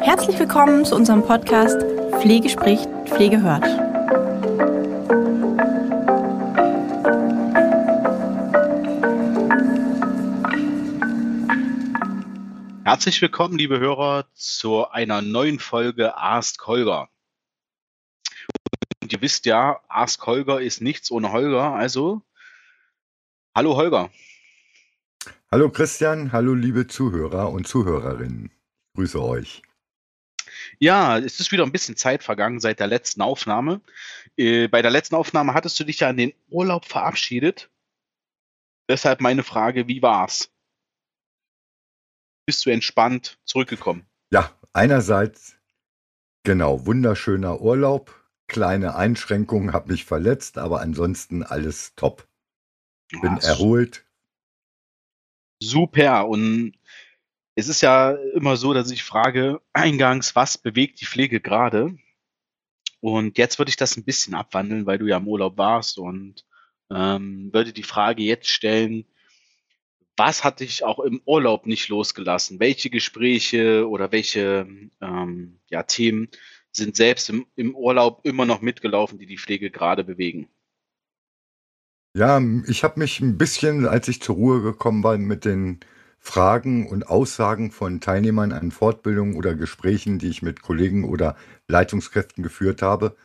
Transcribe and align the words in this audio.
Herzlich 0.00 0.38
willkommen 0.38 0.86
zu 0.86 0.96
unserem 0.96 1.22
Podcast 1.22 1.82
Pflege 2.22 2.48
spricht, 2.48 2.88
Pflege 3.04 3.42
hört. 3.42 3.66
Herzlich 12.84 13.20
willkommen, 13.20 13.58
liebe 13.58 13.78
Hörer, 13.80 14.24
zu 14.32 14.88
einer 14.88 15.20
neuen 15.20 15.58
Folge 15.58 16.16
Ask 16.16 16.66
Holger. 16.66 17.10
Und 19.02 19.12
ihr 19.12 19.20
wisst 19.20 19.44
ja, 19.44 19.82
Ask 19.88 20.26
Holger 20.26 20.62
ist 20.62 20.80
nichts 20.80 21.10
ohne 21.10 21.32
Holger, 21.32 21.74
also 21.74 22.22
hallo 23.54 23.76
Holger. 23.76 24.10
Hallo 25.50 25.70
Christian, 25.70 26.32
hallo 26.32 26.54
liebe 26.54 26.86
Zuhörer 26.86 27.50
und 27.50 27.68
Zuhörerinnen. 27.68 28.50
Grüße 28.96 29.22
euch. 29.22 29.62
Ja, 30.78 31.18
es 31.18 31.40
ist 31.40 31.52
wieder 31.52 31.64
ein 31.64 31.72
bisschen 31.72 31.96
Zeit 31.96 32.22
vergangen 32.22 32.60
seit 32.60 32.80
der 32.80 32.86
letzten 32.86 33.22
Aufnahme. 33.22 33.80
Äh, 34.36 34.68
bei 34.68 34.82
der 34.82 34.90
letzten 34.90 35.14
Aufnahme 35.14 35.54
hattest 35.54 35.78
du 35.78 35.84
dich 35.84 36.00
ja 36.00 36.08
an 36.08 36.16
den 36.16 36.32
Urlaub 36.48 36.84
verabschiedet. 36.84 37.70
Deshalb 38.88 39.20
meine 39.20 39.42
Frage, 39.42 39.88
wie 39.88 40.02
war's? 40.02 40.50
Bist 42.46 42.66
du 42.66 42.70
entspannt 42.70 43.38
zurückgekommen? 43.44 44.06
Ja, 44.30 44.52
einerseits 44.72 45.56
genau, 46.42 46.84
wunderschöner 46.84 47.60
Urlaub, 47.60 48.14
kleine 48.48 48.96
Einschränkungen, 48.96 49.72
habe 49.72 49.92
mich 49.92 50.04
verletzt, 50.04 50.58
aber 50.58 50.80
ansonsten 50.80 51.42
alles 51.42 51.94
top. 51.94 52.28
Bin 53.10 53.38
Ja, 53.40 53.48
erholt. 53.48 54.04
Super. 55.60 56.28
Und 56.28 56.74
es 57.54 57.68
ist 57.68 57.80
ja 57.80 58.12
immer 58.12 58.56
so, 58.56 58.72
dass 58.72 58.90
ich 58.90 59.04
frage 59.04 59.60
eingangs, 59.72 60.34
was 60.34 60.58
bewegt 60.58 61.00
die 61.00 61.06
Pflege 61.06 61.40
gerade? 61.40 61.96
Und 63.00 63.38
jetzt 63.38 63.58
würde 63.58 63.68
ich 63.68 63.76
das 63.76 63.96
ein 63.96 64.04
bisschen 64.04 64.34
abwandeln, 64.34 64.86
weil 64.86 64.98
du 64.98 65.06
ja 65.06 65.18
im 65.18 65.28
Urlaub 65.28 65.58
warst 65.58 65.98
und 65.98 66.44
ähm, 66.90 67.52
würde 67.52 67.72
die 67.72 67.82
Frage 67.82 68.22
jetzt 68.22 68.48
stellen, 68.48 69.04
was 70.16 70.44
hat 70.44 70.60
dich 70.60 70.84
auch 70.84 71.00
im 71.00 71.20
Urlaub 71.24 71.66
nicht 71.66 71.88
losgelassen? 71.88 72.60
Welche 72.60 72.88
Gespräche 72.90 73.88
oder 73.88 74.12
welche 74.12 74.66
ähm, 75.00 75.60
ja, 75.68 75.82
Themen 75.82 76.28
sind 76.70 76.96
selbst 76.96 77.28
im, 77.30 77.46
im 77.56 77.74
Urlaub 77.74 78.20
immer 78.24 78.44
noch 78.46 78.60
mitgelaufen, 78.60 79.18
die 79.18 79.26
die 79.26 79.38
Pflege 79.38 79.70
gerade 79.70 80.04
bewegen? 80.04 80.48
Ja, 82.16 82.40
ich 82.66 82.84
habe 82.84 83.00
mich 83.00 83.20
ein 83.20 83.38
bisschen, 83.38 83.88
als 83.88 84.06
ich 84.06 84.22
zur 84.22 84.36
Ruhe 84.36 84.62
gekommen 84.62 85.02
war, 85.02 85.18
mit 85.18 85.44
den 85.44 85.80
Fragen 86.20 86.86
und 86.86 87.08
Aussagen 87.08 87.72
von 87.72 88.00
Teilnehmern 88.00 88.52
an 88.52 88.70
Fortbildungen 88.70 89.34
oder 89.34 89.54
Gesprächen, 89.56 90.20
die 90.20 90.28
ich 90.28 90.40
mit 90.40 90.62
Kollegen 90.62 91.04
oder 91.04 91.36
Leitungskräften 91.66 92.44
geführt 92.44 92.82
habe. 92.82 93.16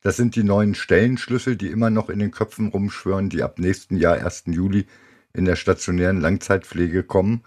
Das 0.00 0.16
sind 0.16 0.34
die 0.34 0.42
neuen 0.42 0.74
Stellenschlüssel, 0.74 1.54
die 1.56 1.70
immer 1.70 1.90
noch 1.90 2.10
in 2.10 2.18
den 2.18 2.32
Köpfen 2.32 2.68
rumschwören, 2.68 3.28
die 3.28 3.44
ab 3.44 3.60
nächsten 3.60 3.96
Jahr, 3.96 4.14
1. 4.16 4.44
Juli, 4.46 4.86
in 5.32 5.44
der 5.44 5.56
stationären 5.56 6.20
Langzeitpflege 6.20 7.04
kommen. 7.04 7.44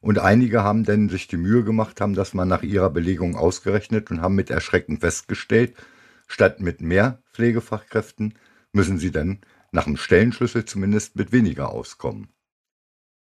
Und 0.00 0.18
einige 0.18 0.64
haben 0.64 0.82
dann 0.84 1.08
sich 1.08 1.28
die 1.28 1.36
Mühe 1.36 1.62
gemacht, 1.62 2.00
haben 2.00 2.14
das 2.14 2.34
mal 2.34 2.46
nach 2.46 2.64
ihrer 2.64 2.90
Belegung 2.90 3.36
ausgerechnet 3.36 4.10
und 4.10 4.22
haben 4.22 4.34
mit 4.34 4.50
Erschrecken 4.50 4.98
festgestellt, 4.98 5.74
statt 6.26 6.60
mit 6.60 6.80
mehr 6.80 7.20
Pflegefachkräften 7.32 8.34
müssen 8.72 8.98
sie 8.98 9.12
dann 9.12 9.40
nach 9.72 9.84
dem 9.84 9.96
Stellenschlüssel 9.96 10.64
zumindest 10.64 11.16
mit 11.16 11.32
weniger 11.32 11.70
auskommen. 11.70 12.28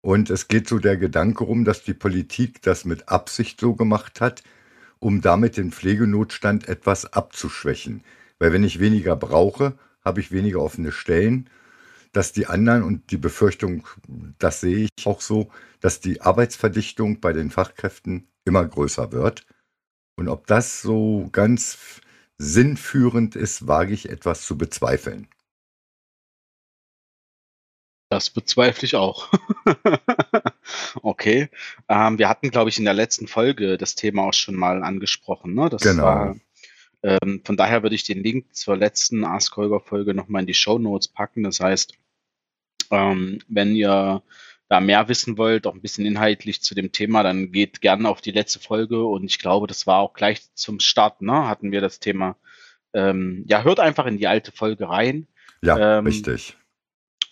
Und 0.01 0.29
es 0.29 0.47
geht 0.47 0.67
so 0.67 0.79
der 0.79 0.97
Gedanke 0.97 1.43
rum, 1.43 1.65
dass 1.65 1.83
die 1.83 1.93
Politik 1.93 2.61
das 2.61 2.85
mit 2.85 3.09
Absicht 3.09 3.59
so 3.59 3.75
gemacht 3.75 4.21
hat, 4.21 4.43
um 4.99 5.21
damit 5.21 5.57
den 5.57 5.71
Pflegenotstand 5.71 6.67
etwas 6.67 7.11
abzuschwächen. 7.13 8.03
Weil 8.39 8.53
wenn 8.53 8.63
ich 8.63 8.79
weniger 8.79 9.15
brauche, 9.15 9.77
habe 10.03 10.19
ich 10.21 10.31
weniger 10.31 10.61
offene 10.61 10.91
Stellen, 10.91 11.49
dass 12.13 12.31
die 12.31 12.47
anderen 12.47 12.83
und 12.83 13.11
die 13.11 13.17
Befürchtung, 13.17 13.87
das 14.39 14.61
sehe 14.61 14.87
ich 14.95 15.05
auch 15.05 15.21
so, 15.21 15.51
dass 15.81 15.99
die 15.99 16.21
Arbeitsverdichtung 16.21 17.19
bei 17.19 17.33
den 17.33 17.51
Fachkräften 17.51 18.27
immer 18.45 18.65
größer 18.65 19.11
wird. 19.11 19.45
Und 20.15 20.29
ob 20.29 20.47
das 20.47 20.81
so 20.81 21.29
ganz 21.31 22.01
sinnführend 22.37 23.35
ist, 23.35 23.67
wage 23.67 23.93
ich 23.93 24.09
etwas 24.09 24.43
zu 24.43 24.57
bezweifeln. 24.57 25.27
Das 28.09 28.29
bezweifle 28.29 28.85
ich 28.85 28.95
auch. 28.95 29.29
okay. 31.01 31.49
Ähm, 31.89 32.17
wir 32.17 32.29
hatten, 32.29 32.51
glaube 32.51 32.69
ich, 32.69 32.79
in 32.79 32.85
der 32.85 32.93
letzten 32.93 33.27
Folge 33.27 33.77
das 33.77 33.95
Thema 33.95 34.23
auch 34.23 34.33
schon 34.33 34.55
mal 34.55 34.83
angesprochen. 34.83 35.53
Ne? 35.53 35.69
Das 35.69 35.81
Genau. 35.81 36.03
war, 36.03 36.35
ähm, 37.03 37.41
von 37.43 37.57
daher 37.57 37.83
würde 37.83 37.95
ich 37.95 38.03
den 38.05 38.23
Link 38.23 38.55
zur 38.55 38.77
letzten 38.77 39.25
Ask 39.25 39.55
Holger 39.57 39.81
Folge 39.81 40.13
nochmal 40.13 40.41
in 40.41 40.47
die 40.47 40.53
Show 40.53 40.79
Notes 40.79 41.09
packen. 41.09 41.43
Das 41.43 41.59
heißt, 41.59 41.93
ähm, 42.91 43.39
wenn 43.49 43.75
ihr 43.75 44.23
da 44.69 44.79
mehr 44.79 45.07
wissen 45.07 45.37
wollt, 45.37 45.67
auch 45.67 45.73
ein 45.73 45.81
bisschen 45.81 46.05
inhaltlich 46.05 46.61
zu 46.61 46.75
dem 46.75 46.91
Thema, 46.91 47.23
dann 47.23 47.51
geht 47.51 47.81
gerne 47.81 48.09
auf 48.09 48.21
die 48.21 48.31
letzte 48.31 48.59
Folge 48.59 49.03
und 49.05 49.25
ich 49.25 49.39
glaube, 49.39 49.67
das 49.67 49.87
war 49.87 49.99
auch 49.99 50.13
gleich 50.13 50.53
zum 50.55 50.79
Start, 50.79 51.21
ne? 51.21 51.47
Hatten 51.47 51.71
wir 51.71 51.79
das 51.81 51.99
Thema. 51.99 52.35
Ähm, 52.93 53.45
ja, 53.47 53.63
hört 53.63 53.79
einfach 53.79 54.05
in 54.05 54.17
die 54.17 54.27
alte 54.27 54.51
Folge 54.51 54.89
rein. 54.89 55.27
Ja, 55.61 55.97
Ähm, 55.99 56.05
richtig. 56.05 56.57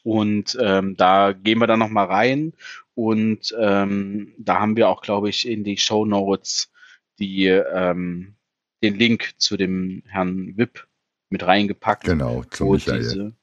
Und 0.05 0.55
ähm, 0.61 0.95
da 0.97 1.31
gehen 1.33 1.57
wir 1.57 1.65
dann 1.65 1.79
nochmal 1.79 2.05
rein. 2.05 2.53
Und 2.93 3.55
ähm, 3.59 4.33
da 4.37 4.59
haben 4.59 4.77
wir 4.77 4.87
auch, 4.87 5.01
glaube 5.01 5.29
ich, 5.29 5.47
in 5.47 5.63
die 5.63 5.77
Show 5.77 6.05
Notes 6.05 6.71
die, 7.17 7.47
ähm, 7.47 8.35
den 8.83 8.95
Link 8.99 9.33
zu 9.37 9.57
dem 9.57 10.03
Herrn 10.05 10.55
Wipp 10.57 10.87
mit 11.29 11.41
reingepackt, 11.43 12.03
Genau, 12.03 12.43
zu 12.43 12.65
wo 12.67 12.73
Michael. 12.73 12.99
diese, 12.99 13.33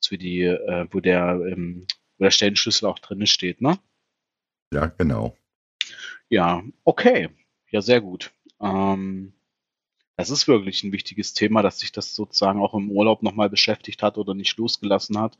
zu 0.00 0.18
die, 0.18 0.42
äh, 0.42 0.86
wo 0.90 1.00
der, 1.00 1.40
ähm, 1.50 1.86
wo 2.18 2.24
der 2.24 2.30
Stellenschlüssel 2.30 2.86
auch 2.86 2.98
drin 2.98 3.26
steht, 3.26 3.62
ne? 3.62 3.78
Ja, 4.74 4.86
genau. 4.98 5.34
Ja, 6.28 6.62
okay. 6.84 7.30
Ja, 7.70 7.80
sehr 7.80 8.02
gut. 8.02 8.30
Ähm, 8.60 9.32
das 10.20 10.30
ist 10.30 10.48
wirklich 10.48 10.84
ein 10.84 10.92
wichtiges 10.92 11.34
Thema, 11.34 11.62
dass 11.62 11.78
sich 11.80 11.92
das 11.92 12.14
sozusagen 12.14 12.60
auch 12.60 12.74
im 12.74 12.90
Urlaub 12.90 13.22
nochmal 13.22 13.50
beschäftigt 13.50 14.02
hat 14.02 14.18
oder 14.18 14.34
nicht 14.34 14.56
losgelassen 14.58 15.18
hat. 15.18 15.38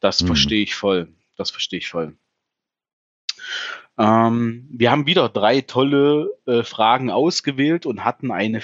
Das 0.00 0.20
Mhm. 0.22 0.26
verstehe 0.28 0.62
ich 0.62 0.74
voll. 0.74 1.08
Das 1.36 1.50
verstehe 1.50 1.78
ich 1.78 1.88
voll. 1.88 2.16
Ähm, 3.98 4.66
wir 4.70 4.90
haben 4.90 5.06
wieder 5.06 5.28
drei 5.28 5.60
tolle 5.60 6.30
äh, 6.46 6.62
Fragen 6.62 7.10
ausgewählt 7.10 7.86
und 7.86 8.04
hatten 8.04 8.30
eine 8.30 8.62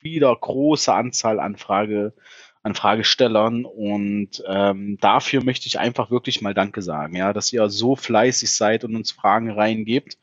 wieder 0.00 0.34
große 0.34 0.92
Anzahl 0.92 1.40
an 1.40 1.56
Frage, 1.56 2.14
an 2.62 2.74
Fragestellern 2.74 3.64
und 3.64 4.42
ähm, 4.46 4.98
dafür 5.00 5.44
möchte 5.44 5.66
ich 5.66 5.78
einfach 5.78 6.10
wirklich 6.10 6.40
mal 6.42 6.54
Danke 6.54 6.82
sagen, 6.82 7.16
ja, 7.16 7.32
dass 7.32 7.52
ihr 7.52 7.68
so 7.68 7.96
fleißig 7.96 8.54
seid 8.54 8.84
und 8.84 8.96
uns 8.96 9.10
Fragen 9.12 9.50
reingebt. 9.50 10.18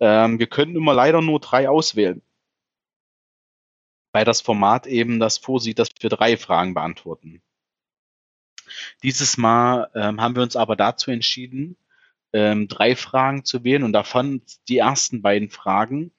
Ähm, 0.00 0.38
wir 0.38 0.46
können 0.46 0.76
immer 0.76 0.94
leider 0.94 1.20
nur 1.22 1.40
drei 1.40 1.68
auswählen, 1.68 2.22
weil 4.14 4.24
das 4.24 4.40
Format 4.40 4.86
eben 4.86 5.18
das 5.18 5.38
vorsieht, 5.38 5.80
dass 5.80 5.90
wir 5.98 6.08
drei 6.08 6.36
Fragen 6.36 6.72
beantworten. 6.72 7.42
Dieses 9.02 9.36
Mal 9.36 9.90
ähm, 9.96 10.20
haben 10.20 10.36
wir 10.36 10.42
uns 10.44 10.54
aber 10.54 10.76
dazu 10.76 11.10
entschieden, 11.10 11.76
ähm, 12.32 12.68
drei 12.68 12.94
Fragen 12.94 13.44
zu 13.44 13.64
wählen 13.64 13.82
und 13.82 13.92
davon 13.92 14.42
die 14.68 14.78
ersten 14.78 15.20
beiden 15.20 15.50
Fragen 15.50 16.12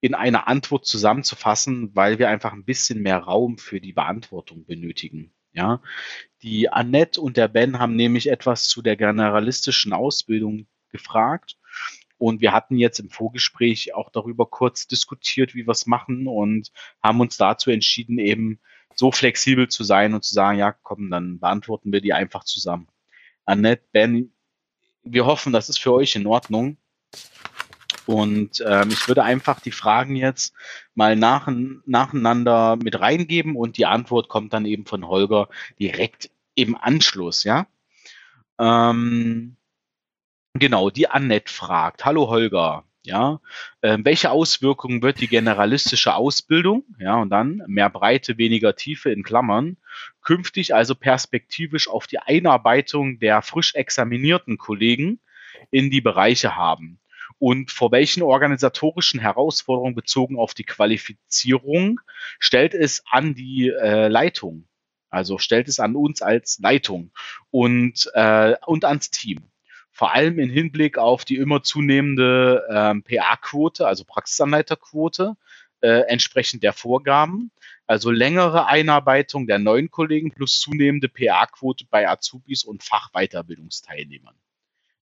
in 0.00 0.14
eine 0.14 0.46
Antwort 0.46 0.86
zusammenzufassen, 0.86 1.90
weil 1.96 2.20
wir 2.20 2.28
einfach 2.28 2.52
ein 2.52 2.64
bisschen 2.64 3.02
mehr 3.02 3.18
Raum 3.18 3.58
für 3.58 3.80
die 3.80 3.92
Beantwortung 3.92 4.64
benötigen. 4.64 5.34
Ja, 5.52 5.82
die 6.42 6.70
Annette 6.70 7.20
und 7.20 7.36
der 7.36 7.48
Ben 7.48 7.80
haben 7.80 7.96
nämlich 7.96 8.30
etwas 8.30 8.68
zu 8.68 8.82
der 8.82 8.96
generalistischen 8.96 9.92
Ausbildung 9.92 10.68
gefragt 10.90 11.56
und 12.22 12.40
wir 12.40 12.52
hatten 12.52 12.76
jetzt 12.76 13.00
im 13.00 13.10
Vorgespräch 13.10 13.96
auch 13.96 14.08
darüber 14.08 14.46
kurz 14.46 14.86
diskutiert, 14.86 15.56
wie 15.56 15.66
wir 15.66 15.72
es 15.72 15.86
machen 15.86 16.28
und 16.28 16.70
haben 17.02 17.18
uns 17.18 17.36
dazu 17.36 17.72
entschieden, 17.72 18.20
eben 18.20 18.60
so 18.94 19.10
flexibel 19.10 19.66
zu 19.66 19.82
sein 19.82 20.14
und 20.14 20.22
zu 20.22 20.32
sagen, 20.32 20.56
ja, 20.56 20.70
komm, 20.70 21.10
dann 21.10 21.40
beantworten 21.40 21.92
wir 21.92 22.00
die 22.00 22.12
einfach 22.12 22.44
zusammen. 22.44 22.86
Annette, 23.44 23.82
Ben, 23.90 24.32
wir 25.02 25.26
hoffen, 25.26 25.52
das 25.52 25.68
ist 25.68 25.80
für 25.80 25.92
euch 25.92 26.14
in 26.14 26.28
Ordnung. 26.28 26.76
Und 28.06 28.62
ähm, 28.64 28.90
ich 28.90 29.08
würde 29.08 29.24
einfach 29.24 29.58
die 29.58 29.72
Fragen 29.72 30.14
jetzt 30.14 30.54
mal 30.94 31.16
nach, 31.16 31.48
nacheinander 31.86 32.76
mit 32.76 33.00
reingeben 33.00 33.56
und 33.56 33.78
die 33.78 33.86
Antwort 33.86 34.28
kommt 34.28 34.52
dann 34.52 34.64
eben 34.64 34.86
von 34.86 35.08
Holger 35.08 35.48
direkt 35.80 36.30
im 36.54 36.76
Anschluss, 36.76 37.42
ja? 37.42 37.66
Ähm, 38.60 39.56
genau, 40.54 40.90
die 40.90 41.08
Annette 41.08 41.52
fragt, 41.52 42.04
hallo 42.04 42.28
Holger, 42.28 42.84
Ja, 43.04 43.40
äh, 43.80 43.98
welche 44.02 44.30
Auswirkungen 44.30 45.02
wird 45.02 45.20
die 45.20 45.26
generalistische 45.28 46.14
Ausbildung, 46.14 46.84
ja, 47.00 47.16
und 47.20 47.30
dann 47.30 47.62
mehr 47.66 47.90
Breite, 47.90 48.38
weniger 48.38 48.76
Tiefe 48.76 49.10
in 49.10 49.24
Klammern, 49.24 49.76
künftig 50.22 50.74
also 50.74 50.94
perspektivisch 50.94 51.88
auf 51.88 52.06
die 52.06 52.18
Einarbeitung 52.20 53.18
der 53.18 53.42
frisch 53.42 53.74
examinierten 53.74 54.56
Kollegen 54.58 55.20
in 55.70 55.90
die 55.90 56.00
Bereiche 56.00 56.54
haben? 56.56 57.00
Und 57.38 57.72
vor 57.72 57.90
welchen 57.90 58.22
organisatorischen 58.22 59.18
Herausforderungen 59.18 59.96
bezogen 59.96 60.38
auf 60.38 60.54
die 60.54 60.64
Qualifizierung 60.64 62.00
stellt 62.38 62.72
es 62.74 63.02
an 63.10 63.34
die 63.34 63.68
äh, 63.68 64.06
Leitung? 64.06 64.68
Also 65.10 65.38
stellt 65.38 65.68
es 65.68 65.80
an 65.80 65.96
uns 65.96 66.22
als 66.22 66.60
Leitung 66.60 67.10
und, 67.50 68.08
äh, 68.14 68.54
und 68.64 68.84
ans 68.84 69.10
Team 69.10 69.51
vor 69.92 70.14
allem 70.14 70.38
im 70.38 70.50
Hinblick 70.50 70.98
auf 70.98 71.24
die 71.24 71.36
immer 71.36 71.62
zunehmende 71.62 72.66
ähm, 72.70 73.02
PA-Quote, 73.02 73.86
also 73.86 74.04
Praxisanleiterquote, 74.04 75.36
äh, 75.82 76.08
entsprechend 76.08 76.62
der 76.62 76.72
Vorgaben. 76.72 77.50
Also 77.86 78.10
längere 78.10 78.66
Einarbeitung 78.66 79.46
der 79.46 79.58
neuen 79.58 79.90
Kollegen 79.90 80.32
plus 80.32 80.60
zunehmende 80.60 81.08
PA-Quote 81.08 81.84
bei 81.90 82.08
Azubis 82.08 82.64
und 82.64 82.82
Fachweiterbildungsteilnehmern. 82.82 84.34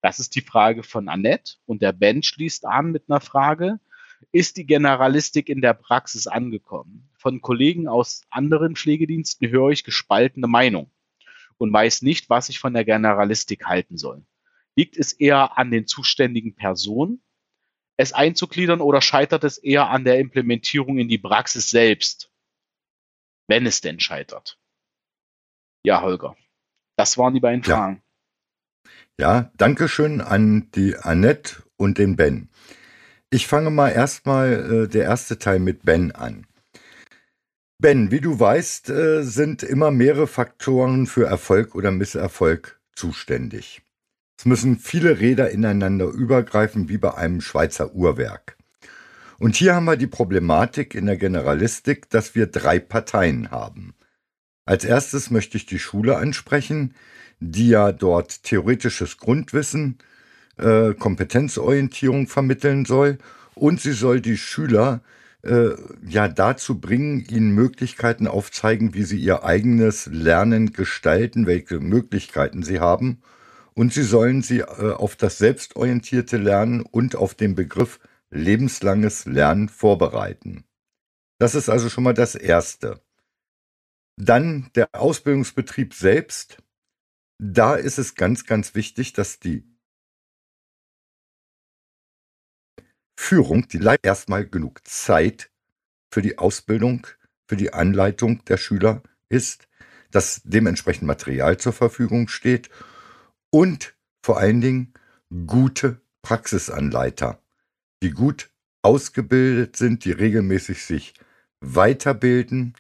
Das 0.00 0.20
ist 0.20 0.34
die 0.36 0.40
Frage 0.40 0.82
von 0.82 1.08
Annette 1.08 1.54
und 1.66 1.82
der 1.82 1.92
Ben 1.92 2.22
schließt 2.22 2.64
an 2.64 2.90
mit 2.90 3.04
einer 3.08 3.20
Frage. 3.20 3.80
Ist 4.32 4.56
die 4.56 4.66
Generalistik 4.66 5.48
in 5.48 5.60
der 5.60 5.74
Praxis 5.74 6.26
angekommen? 6.26 7.10
Von 7.18 7.42
Kollegen 7.42 7.88
aus 7.88 8.22
anderen 8.30 8.74
Pflegediensten 8.74 9.50
höre 9.50 9.70
ich 9.70 9.84
gespaltene 9.84 10.46
Meinung 10.46 10.90
und 11.58 11.72
weiß 11.72 12.02
nicht, 12.02 12.30
was 12.30 12.48
ich 12.48 12.58
von 12.58 12.72
der 12.72 12.84
Generalistik 12.84 13.66
halten 13.66 13.98
soll. 13.98 14.22
Liegt 14.78 14.96
es 14.96 15.12
eher 15.12 15.58
an 15.58 15.72
den 15.72 15.88
zuständigen 15.88 16.54
Personen, 16.54 17.20
es 17.96 18.12
einzugliedern 18.12 18.80
oder 18.80 19.00
scheitert 19.00 19.42
es 19.42 19.58
eher 19.58 19.90
an 19.90 20.04
der 20.04 20.20
Implementierung 20.20 20.98
in 20.98 21.08
die 21.08 21.18
Praxis 21.18 21.68
selbst, 21.68 22.30
wenn 23.48 23.66
es 23.66 23.80
denn 23.80 23.98
scheitert? 23.98 24.56
Ja, 25.84 26.00
Holger, 26.00 26.36
das 26.96 27.18
waren 27.18 27.34
die 27.34 27.40
beiden 27.40 27.64
ja. 27.64 27.74
Fragen. 27.74 28.02
Ja, 29.18 29.50
danke 29.56 29.88
schön 29.88 30.20
an 30.20 30.70
die 30.76 30.94
Annette 30.96 31.64
und 31.76 31.98
den 31.98 32.14
Ben. 32.14 32.48
Ich 33.30 33.48
fange 33.48 33.70
mal 33.70 33.88
erstmal 33.88 34.84
äh, 34.84 34.88
der 34.88 35.02
erste 35.02 35.40
Teil 35.40 35.58
mit 35.58 35.82
Ben 35.82 36.12
an. 36.12 36.46
Ben, 37.78 38.12
wie 38.12 38.20
du 38.20 38.38
weißt, 38.38 38.90
äh, 38.90 39.24
sind 39.24 39.64
immer 39.64 39.90
mehrere 39.90 40.28
Faktoren 40.28 41.08
für 41.08 41.26
Erfolg 41.26 41.74
oder 41.74 41.90
Misserfolg 41.90 42.80
zuständig. 42.94 43.82
Es 44.38 44.44
müssen 44.44 44.78
viele 44.78 45.18
Räder 45.18 45.50
ineinander 45.50 46.06
übergreifen, 46.06 46.88
wie 46.88 46.98
bei 46.98 47.12
einem 47.12 47.40
Schweizer 47.40 47.92
Uhrwerk. 47.92 48.56
Und 49.40 49.56
hier 49.56 49.74
haben 49.74 49.86
wir 49.86 49.96
die 49.96 50.06
Problematik 50.06 50.94
in 50.94 51.06
der 51.06 51.16
Generalistik, 51.16 52.08
dass 52.10 52.36
wir 52.36 52.46
drei 52.46 52.78
Parteien 52.78 53.50
haben. 53.50 53.94
Als 54.64 54.84
erstes 54.84 55.32
möchte 55.32 55.56
ich 55.56 55.66
die 55.66 55.80
Schule 55.80 56.18
ansprechen, 56.18 56.94
die 57.40 57.68
ja 57.68 57.90
dort 57.90 58.44
theoretisches 58.44 59.18
Grundwissen, 59.18 59.98
äh, 60.56 60.94
Kompetenzorientierung 60.94 62.28
vermitteln 62.28 62.84
soll 62.84 63.18
und 63.56 63.80
sie 63.80 63.92
soll 63.92 64.20
die 64.20 64.36
Schüler 64.36 65.02
äh, 65.42 65.70
ja 66.06 66.28
dazu 66.28 66.80
bringen, 66.80 67.24
ihnen 67.28 67.54
Möglichkeiten 67.56 68.28
aufzeigen, 68.28 68.94
wie 68.94 69.04
sie 69.04 69.18
ihr 69.18 69.42
eigenes 69.42 70.06
Lernen 70.06 70.72
gestalten, 70.72 71.46
welche 71.46 71.80
Möglichkeiten 71.80 72.62
sie 72.62 72.78
haben 72.78 73.20
und 73.78 73.92
sie 73.92 74.02
sollen 74.02 74.42
sie 74.42 74.58
äh, 74.58 74.92
auf 74.92 75.14
das 75.14 75.38
selbstorientierte 75.38 76.36
Lernen 76.36 76.80
und 76.80 77.14
auf 77.14 77.36
den 77.36 77.54
Begriff 77.54 78.00
lebenslanges 78.28 79.24
Lernen 79.24 79.68
vorbereiten. 79.68 80.64
Das 81.38 81.54
ist 81.54 81.68
also 81.68 81.88
schon 81.88 82.02
mal 82.02 82.12
das 82.12 82.34
Erste. 82.34 83.00
Dann 84.16 84.68
der 84.74 84.88
Ausbildungsbetrieb 84.94 85.94
selbst. 85.94 86.60
Da 87.38 87.76
ist 87.76 87.98
es 87.98 88.16
ganz, 88.16 88.46
ganz 88.46 88.74
wichtig, 88.74 89.12
dass 89.12 89.38
die 89.38 89.64
Führung, 93.16 93.68
die 93.68 93.78
leiht 93.78 94.04
erstmal 94.04 94.44
genug 94.44 94.80
Zeit 94.88 95.52
für 96.10 96.20
die 96.20 96.36
Ausbildung, 96.36 97.06
für 97.46 97.56
die 97.56 97.72
Anleitung 97.72 98.44
der 98.46 98.56
Schüler 98.56 99.04
ist, 99.28 99.68
dass 100.10 100.42
dementsprechend 100.42 101.06
Material 101.06 101.58
zur 101.58 101.72
Verfügung 101.72 102.26
steht 102.26 102.70
und 103.50 103.94
vor 104.22 104.38
allen 104.38 104.60
Dingen 104.60 104.94
gute 105.46 106.00
Praxisanleiter, 106.22 107.40
die 108.02 108.10
gut 108.10 108.50
ausgebildet 108.82 109.76
sind, 109.76 110.04
die 110.04 110.12
regelmäßig 110.12 110.84
sich 110.84 111.14
weiterbilden, 111.60 112.74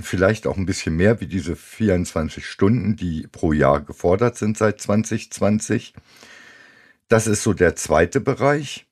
vielleicht 0.00 0.46
auch 0.46 0.56
ein 0.56 0.66
bisschen 0.66 0.96
mehr 0.96 1.20
wie 1.20 1.26
diese 1.26 1.54
24 1.56 2.44
Stunden, 2.46 2.96
die 2.96 3.26
pro 3.28 3.52
Jahr 3.52 3.80
gefordert 3.80 4.36
sind 4.36 4.56
seit 4.56 4.80
2020. 4.80 5.94
Das 7.08 7.26
ist 7.26 7.42
so 7.42 7.52
der 7.52 7.76
zweite 7.76 8.20
Bereich. 8.20 8.86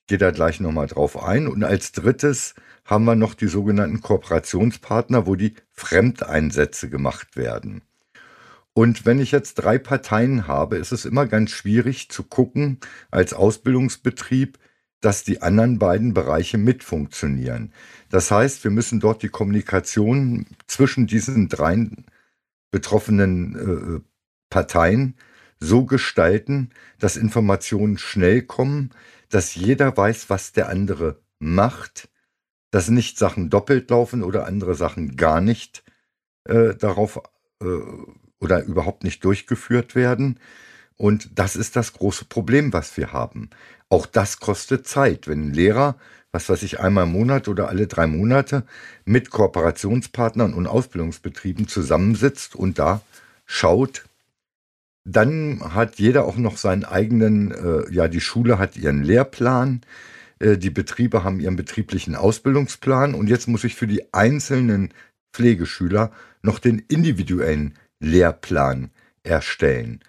Ich 0.00 0.06
gehe 0.08 0.18
da 0.18 0.30
gleich 0.30 0.60
nochmal 0.60 0.86
drauf 0.86 1.22
ein. 1.22 1.46
Und 1.46 1.62
als 1.62 1.92
drittes 1.92 2.54
haben 2.84 3.04
wir 3.04 3.14
noch 3.14 3.34
die 3.34 3.46
sogenannten 3.46 4.00
Kooperationspartner, 4.00 5.26
wo 5.26 5.36
die 5.36 5.54
Fremdeinsätze 5.70 6.88
gemacht 6.88 7.36
werden. 7.36 7.82
Und 8.74 9.04
wenn 9.04 9.20
ich 9.20 9.32
jetzt 9.32 9.54
drei 9.54 9.78
Parteien 9.78 10.46
habe, 10.46 10.76
ist 10.76 10.92
es 10.92 11.04
immer 11.04 11.26
ganz 11.26 11.50
schwierig 11.50 12.08
zu 12.08 12.22
gucken 12.22 12.78
als 13.10 13.34
Ausbildungsbetrieb, 13.34 14.58
dass 15.00 15.24
die 15.24 15.42
anderen 15.42 15.78
beiden 15.78 16.14
Bereiche 16.14 16.58
mitfunktionieren. 16.58 17.72
Das 18.08 18.30
heißt, 18.30 18.64
wir 18.64 18.70
müssen 18.70 19.00
dort 19.00 19.22
die 19.22 19.28
Kommunikation 19.28 20.46
zwischen 20.66 21.06
diesen 21.06 21.48
drei 21.48 21.90
betroffenen 22.70 23.56
äh, 23.98 24.00
Parteien 24.48 25.16
so 25.58 25.84
gestalten, 25.84 26.70
dass 26.98 27.16
Informationen 27.16 27.98
schnell 27.98 28.42
kommen, 28.42 28.90
dass 29.28 29.54
jeder 29.54 29.96
weiß, 29.96 30.30
was 30.30 30.52
der 30.52 30.68
andere 30.68 31.20
macht, 31.38 32.08
dass 32.70 32.88
nicht 32.88 33.18
Sachen 33.18 33.50
doppelt 33.50 33.90
laufen 33.90 34.22
oder 34.22 34.46
andere 34.46 34.74
Sachen 34.74 35.16
gar 35.16 35.40
nicht 35.40 35.84
äh, 36.44 36.74
darauf 36.74 37.20
äh, 37.60 37.66
oder 38.42 38.64
überhaupt 38.64 39.04
nicht 39.04 39.24
durchgeführt 39.24 39.94
werden. 39.94 40.38
Und 40.96 41.30
das 41.36 41.56
ist 41.56 41.76
das 41.76 41.92
große 41.92 42.24
Problem, 42.24 42.72
was 42.72 42.96
wir 42.96 43.12
haben. 43.12 43.50
Auch 43.88 44.04
das 44.04 44.40
kostet 44.40 44.86
Zeit. 44.86 45.28
Wenn 45.28 45.48
ein 45.48 45.54
Lehrer, 45.54 45.96
was 46.32 46.48
weiß 46.48 46.62
ich, 46.64 46.80
einmal 46.80 47.04
im 47.04 47.12
Monat 47.12 47.46
oder 47.46 47.68
alle 47.68 47.86
drei 47.86 48.06
Monate 48.06 48.64
mit 49.04 49.30
Kooperationspartnern 49.30 50.54
und 50.54 50.66
Ausbildungsbetrieben 50.66 51.68
zusammensitzt 51.68 52.56
und 52.56 52.78
da 52.78 53.00
schaut, 53.46 54.04
dann 55.04 55.60
hat 55.74 55.98
jeder 55.98 56.24
auch 56.24 56.36
noch 56.36 56.56
seinen 56.56 56.84
eigenen, 56.84 57.52
äh, 57.52 57.92
ja, 57.92 58.08
die 58.08 58.20
Schule 58.20 58.58
hat 58.58 58.76
ihren 58.76 59.02
Lehrplan, 59.02 59.82
äh, 60.38 60.56
die 60.56 60.70
Betriebe 60.70 61.24
haben 61.24 61.40
ihren 61.40 61.56
betrieblichen 61.56 62.14
Ausbildungsplan 62.14 63.14
und 63.14 63.28
jetzt 63.28 63.48
muss 63.48 63.64
ich 63.64 63.74
für 63.74 63.88
die 63.88 64.12
einzelnen 64.14 64.94
Pflegeschüler 65.32 66.12
noch 66.42 66.58
den 66.58 66.78
individuellen 66.78 67.74
Lehrplan 68.02 68.90
erstellen. 69.22 70.00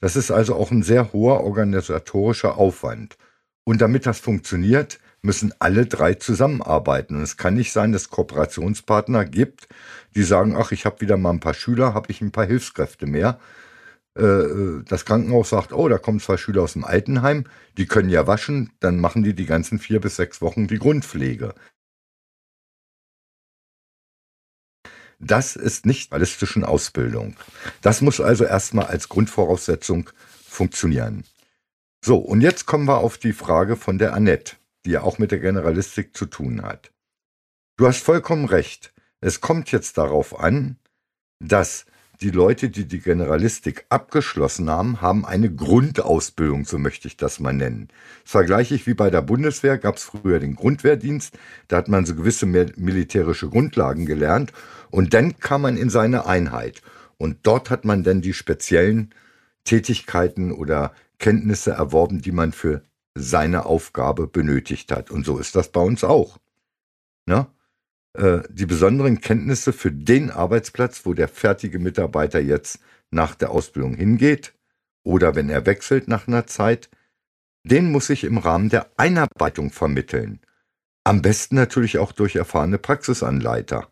Das 0.00 0.16
ist 0.16 0.30
also 0.30 0.54
auch 0.54 0.70
ein 0.70 0.82
sehr 0.82 1.12
hoher 1.12 1.44
organisatorischer 1.44 2.56
Aufwand. 2.56 3.18
Und 3.64 3.82
damit 3.82 4.06
das 4.06 4.18
funktioniert, 4.18 4.98
müssen 5.20 5.52
alle 5.58 5.84
drei 5.84 6.14
zusammenarbeiten. 6.14 7.16
Und 7.16 7.22
es 7.22 7.36
kann 7.36 7.54
nicht 7.54 7.72
sein, 7.72 7.92
dass 7.92 8.02
es 8.02 8.10
Kooperationspartner 8.10 9.26
gibt, 9.26 9.68
die 10.14 10.22
sagen, 10.22 10.56
ach, 10.56 10.72
ich 10.72 10.86
habe 10.86 11.02
wieder 11.02 11.18
mal 11.18 11.30
ein 11.30 11.40
paar 11.40 11.54
Schüler, 11.54 11.92
habe 11.92 12.10
ich 12.10 12.22
ein 12.22 12.32
paar 12.32 12.46
Hilfskräfte 12.46 13.06
mehr. 13.06 13.38
Äh, 14.16 14.24
äh, 14.24 14.82
das 14.88 15.04
Krankenhaus 15.04 15.50
sagt, 15.50 15.72
oh, 15.72 15.88
da 15.88 15.98
kommen 15.98 16.20
zwei 16.20 16.36
Schüler 16.36 16.62
aus 16.62 16.72
dem 16.72 16.84
Altenheim, 16.84 17.44
die 17.76 17.86
können 17.86 18.08
ja 18.08 18.26
waschen, 18.26 18.72
dann 18.80 18.98
machen 18.98 19.22
die 19.22 19.34
die 19.34 19.46
ganzen 19.46 19.78
vier 19.78 20.00
bis 20.00 20.16
sechs 20.16 20.40
Wochen 20.40 20.66
die 20.66 20.78
Grundpflege. 20.78 21.54
Das 25.20 25.54
ist 25.54 25.84
nicht 25.84 26.10
ballistischen 26.10 26.64
Ausbildung. 26.64 27.36
Das 27.82 28.00
muss 28.00 28.20
also 28.20 28.44
erstmal 28.44 28.86
als 28.86 29.10
Grundvoraussetzung 29.10 30.08
funktionieren. 30.42 31.24
So, 32.02 32.16
und 32.16 32.40
jetzt 32.40 32.64
kommen 32.64 32.86
wir 32.88 32.98
auf 32.98 33.18
die 33.18 33.34
Frage 33.34 33.76
von 33.76 33.98
der 33.98 34.14
Annette, 34.14 34.56
die 34.86 34.92
ja 34.92 35.02
auch 35.02 35.18
mit 35.18 35.30
der 35.30 35.38
Generalistik 35.38 36.16
zu 36.16 36.24
tun 36.24 36.62
hat. 36.62 36.90
Du 37.76 37.86
hast 37.86 38.02
vollkommen 38.02 38.46
recht. 38.46 38.94
Es 39.20 39.42
kommt 39.42 39.70
jetzt 39.70 39.98
darauf 39.98 40.40
an, 40.40 40.78
dass 41.38 41.84
die 42.20 42.30
Leute, 42.30 42.68
die 42.68 42.86
die 42.86 43.00
Generalistik 43.00 43.86
abgeschlossen 43.88 44.68
haben, 44.68 45.00
haben 45.00 45.24
eine 45.24 45.52
Grundausbildung, 45.52 46.64
so 46.66 46.78
möchte 46.78 47.08
ich 47.08 47.16
das 47.16 47.40
mal 47.40 47.52
nennen. 47.52 47.88
Das 48.24 48.32
vergleiche 48.32 48.74
ich 48.74 48.86
wie 48.86 48.94
bei 48.94 49.10
der 49.10 49.22
Bundeswehr, 49.22 49.78
gab 49.78 49.96
es 49.96 50.04
früher 50.04 50.38
den 50.38 50.54
Grundwehrdienst, 50.54 51.38
da 51.68 51.78
hat 51.78 51.88
man 51.88 52.04
so 52.04 52.14
gewisse 52.14 52.46
militärische 52.46 53.48
Grundlagen 53.48 54.04
gelernt 54.04 54.52
und 54.90 55.14
dann 55.14 55.38
kam 55.38 55.62
man 55.62 55.78
in 55.78 55.88
seine 55.88 56.26
Einheit 56.26 56.82
und 57.16 57.38
dort 57.42 57.70
hat 57.70 57.84
man 57.84 58.02
dann 58.02 58.20
die 58.20 58.34
speziellen 58.34 59.14
Tätigkeiten 59.64 60.52
oder 60.52 60.92
Kenntnisse 61.18 61.72
erworben, 61.72 62.20
die 62.20 62.32
man 62.32 62.52
für 62.52 62.82
seine 63.14 63.66
Aufgabe 63.66 64.26
benötigt 64.26 64.92
hat. 64.92 65.10
Und 65.10 65.24
so 65.24 65.38
ist 65.38 65.56
das 65.56 65.70
bei 65.70 65.80
uns 65.80 66.04
auch. 66.04 66.38
Ne? 67.26 67.46
Äh, 68.14 68.40
die 68.50 68.66
besonderen 68.66 69.20
Kenntnisse 69.20 69.72
für 69.72 69.92
den 69.92 70.30
Arbeitsplatz, 70.30 71.06
wo 71.06 71.14
der 71.14 71.28
fertige 71.28 71.78
Mitarbeiter 71.78 72.40
jetzt 72.40 72.80
nach 73.10 73.34
der 73.34 73.50
Ausbildung 73.50 73.94
hingeht 73.94 74.52
oder 75.04 75.34
wenn 75.34 75.48
er 75.48 75.66
wechselt 75.66 76.08
nach 76.08 76.26
einer 76.26 76.46
Zeit, 76.46 76.90
den 77.64 77.90
muss 77.90 78.10
ich 78.10 78.24
im 78.24 78.38
Rahmen 78.38 78.68
der 78.68 78.90
Einarbeitung 78.96 79.70
vermitteln. 79.70 80.40
Am 81.04 81.22
besten 81.22 81.54
natürlich 81.54 81.98
auch 81.98 82.12
durch 82.12 82.36
erfahrene 82.36 82.78
Praxisanleiter. 82.78 83.90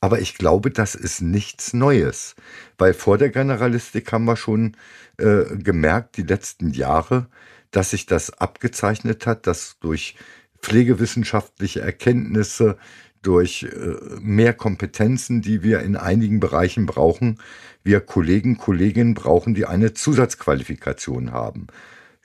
Aber 0.00 0.20
ich 0.20 0.36
glaube, 0.36 0.70
das 0.70 0.94
ist 0.94 1.22
nichts 1.22 1.72
Neues, 1.72 2.34
weil 2.76 2.92
vor 2.92 3.16
der 3.16 3.30
Generalistik 3.30 4.12
haben 4.12 4.26
wir 4.26 4.36
schon 4.36 4.76
äh, 5.16 5.56
gemerkt, 5.56 6.16
die 6.18 6.22
letzten 6.22 6.70
Jahre, 6.70 7.28
dass 7.70 7.90
sich 7.90 8.06
das 8.06 8.30
abgezeichnet 8.38 9.26
hat, 9.26 9.46
dass 9.46 9.78
durch 9.80 10.16
pflegewissenschaftliche 10.60 11.80
Erkenntnisse, 11.80 12.76
durch 13.26 13.64
äh, 13.64 13.96
mehr 14.20 14.52
Kompetenzen, 14.52 15.42
die 15.42 15.62
wir 15.62 15.80
in 15.80 15.96
einigen 15.96 16.40
Bereichen 16.40 16.86
brauchen, 16.86 17.38
wir 17.82 18.00
Kollegen, 18.00 18.56
Kolleginnen 18.56 19.14
brauchen, 19.14 19.54
die 19.54 19.66
eine 19.66 19.92
Zusatzqualifikation 19.92 21.32
haben. 21.32 21.66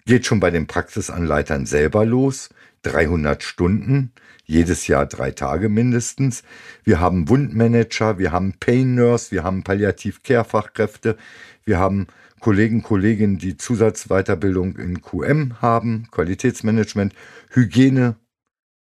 Geht 0.05 0.25
schon 0.25 0.39
bei 0.39 0.51
den 0.51 0.67
Praxisanleitern 0.67 1.65
selber 1.65 2.05
los, 2.05 2.49
300 2.83 3.43
Stunden, 3.43 4.13
jedes 4.45 4.87
Jahr 4.87 5.05
drei 5.05 5.31
Tage 5.31 5.69
mindestens. 5.69 6.43
Wir 6.83 6.99
haben 6.99 7.29
Wundmanager, 7.29 8.17
wir 8.17 8.31
haben 8.31 8.53
Pain 8.59 8.95
Nurse, 8.95 9.31
wir 9.31 9.43
haben 9.43 9.63
Palliativ-Care-Fachkräfte, 9.63 11.17
wir 11.65 11.77
haben 11.77 12.07
Kollegen, 12.39 12.81
Kolleginnen, 12.81 13.37
die 13.37 13.57
Zusatzweiterbildung 13.57 14.77
in 14.77 15.01
QM 15.01 15.61
haben, 15.61 16.07
Qualitätsmanagement, 16.09 17.13
Hygiene, 17.51 18.15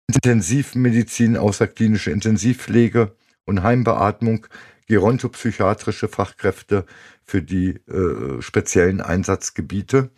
Intensivmedizin, 0.07 1.37
außerklinische 1.37 2.11
Intensivpflege 2.11 3.15
und 3.45 3.63
Heimbeatmung, 3.63 4.47
gerontopsychiatrische 4.87 6.09
Fachkräfte 6.09 6.87
für 7.23 7.43
die 7.43 7.81
äh, 7.89 8.43
speziellen 8.43 9.01
Einsatzgebiete. 9.01 10.11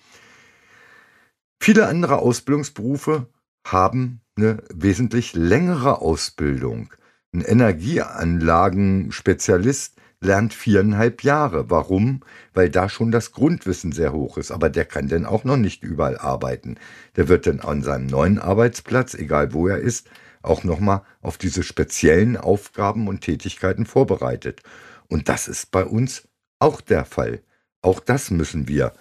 Viele 1.61 1.87
andere 1.87 2.17
Ausbildungsberufe 2.19 3.29
haben 3.65 4.23
eine 4.37 4.65
wesentlich 4.73 5.35
längere 5.35 6.01
Ausbildung. 6.01 6.93
Ein 7.33 7.43
Energieanlagenspezialist 7.43 9.97
lernt 10.21 10.55
viereinhalb 10.55 11.23
Jahre. 11.23 11.71
Warum? 11.71 12.21
Weil 12.55 12.71
da 12.71 12.89
schon 12.89 13.11
das 13.11 13.33
Grundwissen 13.33 13.93
sehr 13.93 14.13
hoch 14.13 14.39
ist. 14.39 14.51
Aber 14.51 14.71
der 14.71 14.85
kann 14.85 15.09
dann 15.09 15.27
auch 15.27 15.45
noch 15.45 15.57
nicht 15.57 15.83
überall 15.83 16.19
arbeiten. 16.19 16.77
Der 17.17 17.29
wird 17.29 17.47
dann 17.47 17.61
an 17.61 17.83
seinem 17.83 18.07
neuen 18.07 18.39
Arbeitsplatz, 18.39 19.15
egal 19.15 19.53
wo 19.53 19.69
er 19.69 19.79
ist, 19.79 20.09
auch 20.43 20.65
nochmal 20.65 21.03
auf 21.23 21.39
diese 21.39 21.63
speziellen 21.63 22.37
Aufgaben 22.37 23.09
und 23.09 23.21
Tätigkeiten 23.21 23.85
vorbereitet. 23.85 24.63
Und 25.09 25.29
das 25.29 25.49
ist 25.49 25.71
bei 25.71 25.85
uns 25.85 26.29
auch 26.59 26.81
der 26.81 27.05
Fall. 27.05 27.43
Auch 27.83 28.01
das 28.01 28.31
müssen 28.31 28.69
wir 28.69 28.93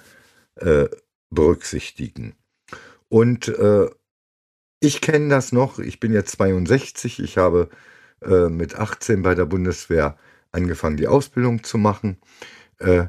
äh, 0.55 0.85
berücksichtigen. 1.29 2.35
Und 3.09 3.47
äh, 3.47 3.89
ich 4.79 5.01
kenne 5.01 5.29
das 5.29 5.51
noch, 5.51 5.79
ich 5.79 5.99
bin 5.99 6.13
jetzt 6.13 6.31
62, 6.33 7.19
ich 7.19 7.37
habe 7.37 7.69
äh, 8.21 8.49
mit 8.49 8.75
18 8.75 9.21
bei 9.21 9.35
der 9.35 9.45
Bundeswehr 9.45 10.17
angefangen, 10.55 10.97
die 10.97 11.07
Ausbildung 11.07 11.63
zu 11.63 11.77
machen. 11.77 12.17
Äh, 12.79 13.07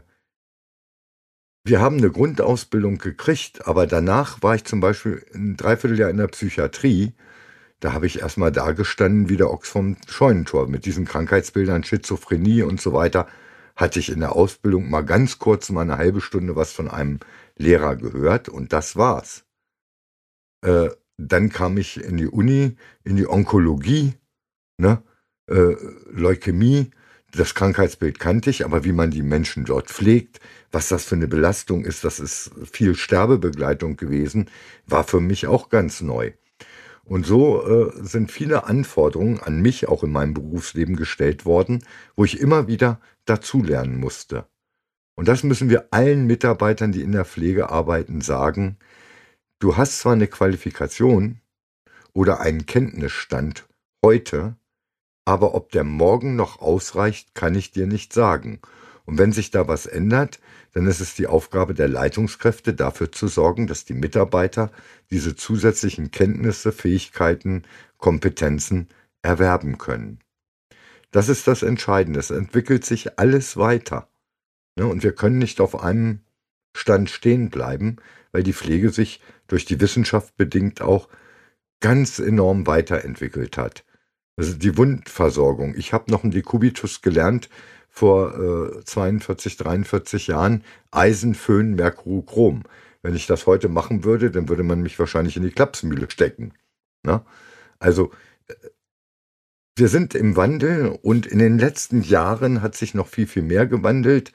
wir 1.65 1.81
haben 1.81 1.97
eine 1.99 2.11
Grundausbildung 2.11 2.99
gekriegt, 2.99 3.67
aber 3.67 3.87
danach 3.87 4.43
war 4.43 4.55
ich 4.55 4.65
zum 4.65 4.81
Beispiel 4.81 5.25
ein 5.35 5.57
Dreivierteljahr 5.57 6.11
in 6.11 6.19
der 6.19 6.29
Psychiatrie. 6.29 7.15
Da 7.81 7.93
habe 7.93 8.07
ich 8.07 8.21
erstmal 8.21 8.53
da 8.53 8.73
gestanden 8.73 9.29
wie 9.29 9.37
der 9.37 9.51
Ochs 9.51 9.69
vom 9.69 9.97
Scheunentor 10.07 10.69
mit 10.69 10.87
diesen 10.87 11.07
Krankheitsbildern, 11.07 11.83
Schizophrenie 11.83 12.63
und 12.63 12.81
so 12.81 12.93
weiter. 12.93 13.27
Hatte 13.75 13.99
ich 13.99 14.11
in 14.11 14.21
der 14.21 14.37
Ausbildung 14.37 14.89
mal 14.89 15.03
ganz 15.03 15.39
kurz 15.39 15.71
mal 15.71 15.83
eine 15.83 15.99
halbe 15.99 16.21
Stunde 16.21 16.57
was 16.57 16.73
von 16.73 16.89
einem 16.89 17.19
Lehrer 17.57 17.97
gehört 17.97 18.49
und 18.49 18.73
das 18.73 18.97
war's. 18.97 19.45
Äh, 20.63 20.91
dann 21.19 21.49
kam 21.51 21.79
ich 21.79 22.03
in 22.03 22.17
die 22.17 22.29
Uni, 22.29 22.77
in 23.03 23.17
die 23.17 23.29
Onkologie, 23.29 24.15
ne? 24.79 25.03
äh, 25.49 25.75
Leukämie, 26.11 26.91
das 27.37 27.55
Krankheitsbild 27.55 28.19
kannte 28.19 28.51
ich, 28.51 28.65
aber 28.65 28.85
wie 28.85 28.93
man 28.93 29.11
die 29.11 29.23
Menschen 29.23 29.65
dort 29.65 29.89
pflegt, 29.89 30.41
was 30.73 30.89
das 30.89 31.05
für 31.05 31.15
eine 31.15 31.29
Belastung 31.29 31.85
ist, 31.85 32.05
das 32.05 32.19
ist 32.19 32.51
viel 32.71 32.95
Sterbebegleitung 32.95 33.97
gewesen, 33.97 34.51
war 34.87 35.05
für 35.05 35.21
mich 35.21 35.47
auch 35.47 35.69
ganz 35.69 36.01
neu. 36.01 36.33
Und 37.05 37.25
so 37.25 37.63
äh, 37.65 37.93
sind 38.03 38.33
viele 38.33 38.65
Anforderungen 38.65 39.41
an 39.41 39.63
mich 39.63 39.89
auch 39.89 40.03
in 40.03 40.11
meinem 40.11 40.35
Berufsleben 40.35 40.97
gestellt 40.97 41.45
worden, 41.45 41.85
wo 42.17 42.25
ich 42.25 42.41
immer 42.41 42.67
wieder 42.67 43.01
dazulernen 43.27 43.99
musste. 43.99 44.47
Und 45.15 45.29
das 45.29 45.45
müssen 45.45 45.71
wir 45.71 45.89
allen 45.93 46.27
Mitarbeitern, 46.27 46.93
die 46.93 47.03
in 47.03 47.13
der 47.13 47.25
Pflege 47.25 47.71
arbeiten, 47.71 48.21
sagen. 48.21 48.77
Du 49.61 49.77
hast 49.77 50.01
zwar 50.01 50.13
eine 50.13 50.27
Qualifikation 50.27 51.41
oder 52.13 52.41
einen 52.41 52.67
Kenntnisstand 52.67 53.67
heute, 54.05 54.57
aber 55.27 55.55
ob 55.55 55.71
der 55.73 55.85
morgen 55.85 56.37
noch 56.37 56.61
ausreicht, 56.61 57.35
kann 57.35 57.55
ich 57.55 57.73
dir 57.73 57.87
nicht 57.87 58.15
sagen. 58.15 58.61
Und 59.05 59.19
wenn 59.19 59.33
sich 59.33 59.51
da 59.51 59.69
was 59.69 59.87
ändert, 59.87 60.41
dann 60.73 60.87
ist 60.87 61.01
es 61.01 61.15
die 61.15 61.27
Aufgabe 61.27 61.75
der 61.75 61.89
Leitungskräfte, 61.89 62.75
dafür 62.75 63.13
zu 63.13 63.29
sorgen, 63.29 63.67
dass 63.67 63.85
die 63.85 63.95
Mitarbeiter 63.95 64.71
diese 65.11 65.35
zusätzlichen 65.35 66.11
Kenntnisse, 66.11 66.73
Fähigkeiten, 66.73 67.65
Kompetenzen 67.99 68.89
erwerben 69.23 69.79
können. 69.79 70.21
Das 71.11 71.29
ist 71.29 71.47
das 71.47 71.63
Entscheidende. 71.63 72.21
Es 72.21 72.31
entwickelt 72.31 72.85
sich 72.85 73.19
alles 73.19 73.57
weiter. 73.57 74.09
Ne, 74.77 74.87
und 74.87 75.03
wir 75.03 75.13
können 75.13 75.39
nicht 75.39 75.61
auf 75.61 75.83
einem 75.83 76.21
Stand 76.77 77.11
stehen 77.11 77.51
bleiben, 77.51 77.97
weil 78.33 78.43
die 78.43 78.53
Pflege 78.53 78.91
sich 78.91 79.21
durch 79.49 79.65
die 79.65 79.81
Wissenschaft 79.81 80.37
bedingt 80.37 80.83
auch 80.83 81.09
ganz 81.81 82.19
enorm 82.19 82.67
weiterentwickelt 82.67 83.57
hat. 83.57 83.86
Also 84.37 84.55
die 84.55 84.77
Wundversorgung. 84.77 85.75
Ich 85.77 85.93
habe 85.93 86.11
noch 86.11 86.23
einen 86.23 86.33
Dekubitus 86.33 87.01
gelernt 87.01 87.49
vor 87.89 88.77
äh, 88.79 88.85
42, 88.85 89.57
43 89.57 90.27
Jahren. 90.27 90.63
Eisen, 90.91 91.35
Föhn, 91.35 91.75
Merkurochrom. 91.75 92.65
Wenn 93.03 93.15
ich 93.15 93.27
das 93.27 93.47
heute 93.47 93.69
machen 93.69 94.05
würde, 94.05 94.31
dann 94.31 94.49
würde 94.49 94.63
man 94.63 94.83
mich 94.83 94.99
wahrscheinlich 94.99 95.37
in 95.37 95.43
die 95.43 95.51
Klapsmühle 95.51 96.11
stecken. 96.11 96.53
Na? 97.03 97.17
Ne? 97.17 97.25
Also 97.79 98.11
äh, 98.49 98.55
wir 99.77 99.89
sind 99.89 100.15
im 100.15 100.37
Wandel 100.37 100.99
und 101.03 101.27
in 101.27 101.39
den 101.39 101.59
letzten 101.59 102.03
Jahren 102.03 102.63
hat 102.63 102.75
sich 102.75 102.95
noch 102.95 103.09
viel, 103.09 103.27
viel 103.27 103.43
mehr 103.43 103.67
gewandelt. 103.67 104.33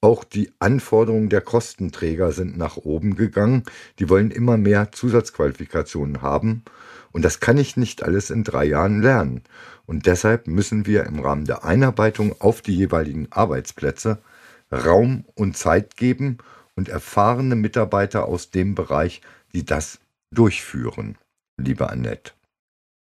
Auch 0.00 0.24
die 0.24 0.52
Anforderungen 0.60 1.28
der 1.28 1.42
Kostenträger 1.42 2.32
sind 2.32 2.56
nach 2.56 2.76
oben 2.76 3.16
gegangen. 3.16 3.64
Die 3.98 4.08
wollen 4.08 4.30
immer 4.30 4.56
mehr 4.56 4.92
Zusatzqualifikationen 4.92 6.22
haben. 6.22 6.64
Und 7.12 7.24
das 7.24 7.40
kann 7.40 7.58
ich 7.58 7.76
nicht 7.76 8.02
alles 8.02 8.30
in 8.30 8.44
drei 8.44 8.64
Jahren 8.64 9.02
lernen. 9.02 9.42
Und 9.86 10.06
deshalb 10.06 10.46
müssen 10.46 10.86
wir 10.86 11.04
im 11.04 11.20
Rahmen 11.20 11.44
der 11.44 11.64
Einarbeitung 11.64 12.40
auf 12.40 12.62
die 12.62 12.76
jeweiligen 12.76 13.30
Arbeitsplätze 13.30 14.22
Raum 14.72 15.24
und 15.34 15.56
Zeit 15.56 15.96
geben 15.96 16.38
und 16.76 16.88
erfahrene 16.88 17.56
Mitarbeiter 17.56 18.26
aus 18.26 18.50
dem 18.50 18.74
Bereich, 18.74 19.20
die 19.52 19.64
das 19.64 19.98
durchführen, 20.32 21.18
liebe 21.58 21.90
Annette. 21.90 22.32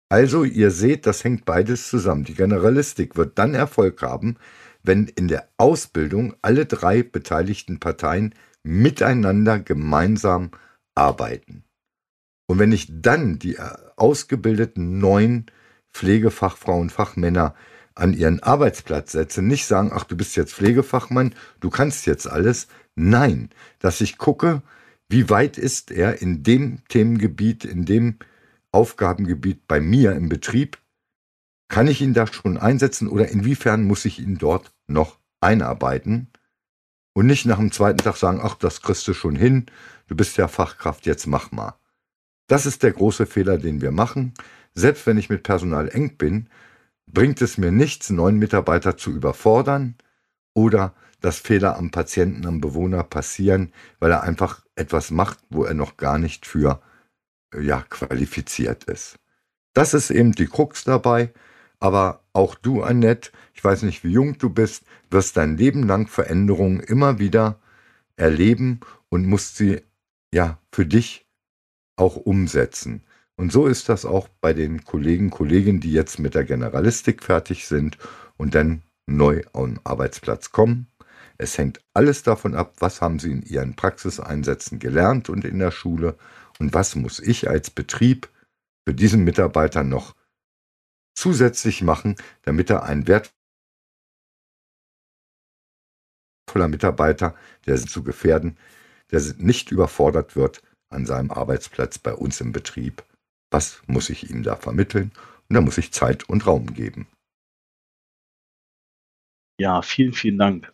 Also, 0.10 0.44
ihr 0.44 0.72
seht, 0.72 1.06
das 1.06 1.24
hängt 1.24 1.46
beides 1.46 1.88
zusammen. 1.88 2.26
Die 2.26 2.34
Generalistik 2.34 3.16
wird 3.16 3.38
dann 3.38 3.54
Erfolg 3.54 4.02
haben, 4.02 4.38
wenn 4.84 5.08
in 5.08 5.28
der 5.28 5.48
Ausbildung 5.58 6.36
alle 6.42 6.66
drei 6.66 7.04
beteiligten 7.04 7.80
Parteien 7.80 8.36
miteinander 8.64 9.60
gemeinsam 9.60 10.52
arbeiten. 10.96 11.64
Und 12.52 12.60
wenn 12.60 12.74
ich 12.74 12.90
dann 12.92 13.40
die 13.40 13.58
ausgebildeten 13.96 15.00
neuen 15.00 15.46
Pflegefachfrauen, 15.94 16.90
Fachmänner 16.90 17.56
an 17.96 18.12
ihren 18.12 18.44
Arbeitsplatz 18.44 19.14
setze, 19.14 19.42
nicht 19.42 19.66
sagen, 19.66 19.92
ach, 19.94 20.04
du 20.04 20.18
bist 20.18 20.36
jetzt 20.36 20.56
Pflegefachmann, 20.56 21.34
du 21.62 21.70
kannst 21.70 22.06
jetzt 22.08 22.28
alles. 22.28 22.68
Nein, 22.94 23.52
dass 23.80 24.02
ich 24.02 24.18
gucke, 24.18 24.64
wie 25.08 25.30
weit 25.30 25.58
ist 25.58 25.92
er 25.92 26.22
in 26.22 26.44
dem 26.44 26.86
Themengebiet, 26.90 27.64
in 27.64 27.86
dem 27.86 28.18
Aufgabengebiet 28.74 29.66
bei 29.66 29.80
mir 29.80 30.12
im 30.12 30.28
Betrieb 30.28 30.78
kann 31.70 31.88
ich 31.88 32.02
ihn 32.02 32.14
da 32.14 32.28
schon 32.28 32.58
einsetzen 32.58 33.08
oder 33.08 33.30
inwiefern 33.30 33.86
muss 33.86 34.04
ich 34.04 34.20
ihn 34.20 34.38
dort 34.38 34.74
noch 34.88 35.20
einarbeiten? 35.40 36.28
Und 37.14 37.28
nicht 37.28 37.46
nach 37.46 37.60
dem 37.60 37.72
zweiten 37.72 38.00
Tag 38.00 38.18
sagen, 38.18 38.42
ach, 38.44 38.56
das 38.56 38.82
kriegst 38.82 39.08
du 39.08 39.14
schon 39.14 39.38
hin, 39.38 39.68
du 40.08 40.18
bist 40.18 40.36
ja 40.36 40.50
Fachkraft, 40.50 41.06
jetzt 41.06 41.28
mach 41.28 41.54
mal. 41.54 41.76
Das 42.52 42.66
ist 42.66 42.84
der 42.84 42.92
große 42.92 43.28
Fehler, 43.28 43.58
den 43.58 43.80
wir 43.80 43.92
machen. 43.92 44.34
Selbst 44.74 45.08
wenn 45.08 45.18
ich 45.18 45.30
mit 45.30 45.42
Personal 45.42 45.88
eng 45.88 46.18
bin, 46.18 46.50
bringt 47.08 47.42
es 47.42 47.58
mir 47.58 47.72
nichts, 47.72 48.10
neuen 48.10 48.40
Mitarbeiter 48.40 48.98
zu 48.98 49.12
überfordern 49.12 49.96
oder 50.54 50.94
dass 51.22 51.40
Fehler 51.40 51.78
am 51.78 51.92
Patienten, 51.92 52.46
am 52.46 52.60
Bewohner 52.60 53.04
passieren, 53.04 53.72
weil 54.00 54.12
er 54.12 54.24
einfach 54.24 54.66
etwas 54.76 55.12
macht, 55.12 55.40
wo 55.50 55.64
er 55.64 55.74
noch 55.74 55.96
gar 55.96 56.18
nicht 56.18 56.46
für 56.46 56.82
äh, 57.54 57.62
ja, 57.62 57.86
qualifiziert 57.90 58.84
ist. 58.84 59.18
Das 59.72 59.94
ist 59.94 60.12
eben 60.12 60.34
die 60.34 60.48
Krux 60.48 60.84
dabei. 60.84 61.32
Aber 61.80 62.22
auch 62.34 62.56
du, 62.56 62.84
Annette, 62.84 63.32
ich 63.54 63.64
weiß 63.64 63.84
nicht, 63.84 64.04
wie 64.04 64.12
jung 64.12 64.38
du 64.38 64.50
bist, 64.50 64.84
wirst 65.10 65.38
dein 65.38 65.56
Leben 65.56 65.88
lang 65.88 66.08
Veränderungen 66.08 66.82
immer 66.82 67.18
wieder 67.18 67.62
erleben 68.18 68.82
und 69.08 69.26
musst 69.26 69.56
sie 69.56 69.84
ja 70.34 70.60
für 70.70 70.86
dich 70.86 71.31
auch 71.96 72.16
umsetzen. 72.16 73.04
Und 73.36 73.52
so 73.52 73.68
ist 73.68 73.90
das 73.90 74.06
auch 74.06 74.28
bei 74.40 74.54
den 74.54 74.84
Kollegen, 74.84 75.30
Kolleginnen, 75.30 75.80
die 75.80 75.92
jetzt 75.92 76.20
mit 76.20 76.36
der 76.36 76.44
Generalistik 76.44 77.24
fertig 77.24 77.68
sind 77.68 77.98
und 78.38 78.56
dann 78.56 78.84
neu 79.08 79.44
am 79.54 79.80
Arbeitsplatz 79.84 80.52
kommen. 80.52 80.88
Es 81.38 81.58
hängt 81.58 81.82
alles 81.94 82.24
davon 82.24 82.54
ab, 82.54 82.76
was 82.80 83.02
haben 83.02 83.18
sie 83.18 83.32
in 83.32 83.42
ihren 83.42 83.76
Praxiseinsätzen 83.76 84.78
gelernt 84.78 85.30
und 85.30 85.44
in 85.44 85.58
der 85.58 85.72
Schule 85.72 86.18
und 86.60 86.74
was 86.74 86.96
muss 86.96 87.20
ich 87.20 87.50
als 87.50 87.72
Betrieb 87.72 88.30
für 88.88 88.94
diesen 88.94 89.24
Mitarbeiter 89.24 89.84
noch 89.84 90.16
zusätzlich 91.16 91.82
machen, 91.82 92.16
damit 92.44 92.70
er 92.70 92.84
ein 92.84 93.08
wertvoller 93.08 93.32
Mitarbeiter, 96.68 97.36
der 97.66 97.78
zu 97.78 98.04
gefährden, 98.04 98.58
der 99.10 99.22
nicht 99.38 99.72
überfordert 99.72 100.36
wird 100.36 100.62
an 100.92 101.06
seinem 101.06 101.32
Arbeitsplatz 101.32 101.98
bei 101.98 102.14
uns 102.14 102.42
im 102.42 102.52
Betrieb. 102.52 103.04
Was 103.50 103.82
muss 103.88 104.10
ich 104.10 104.30
ihm 104.30 104.44
da 104.44 104.56
vermitteln? 104.56 105.12
Und 105.50 105.56
da 105.56 105.62
muss 105.62 105.78
ich 105.78 105.92
Zeit 105.92 106.30
und 106.30 106.46
Raum 106.46 106.74
geben. 106.74 107.08
Ja, 109.58 109.82
vielen, 109.82 110.14
vielen 110.14 110.38
Dank. 110.38 110.74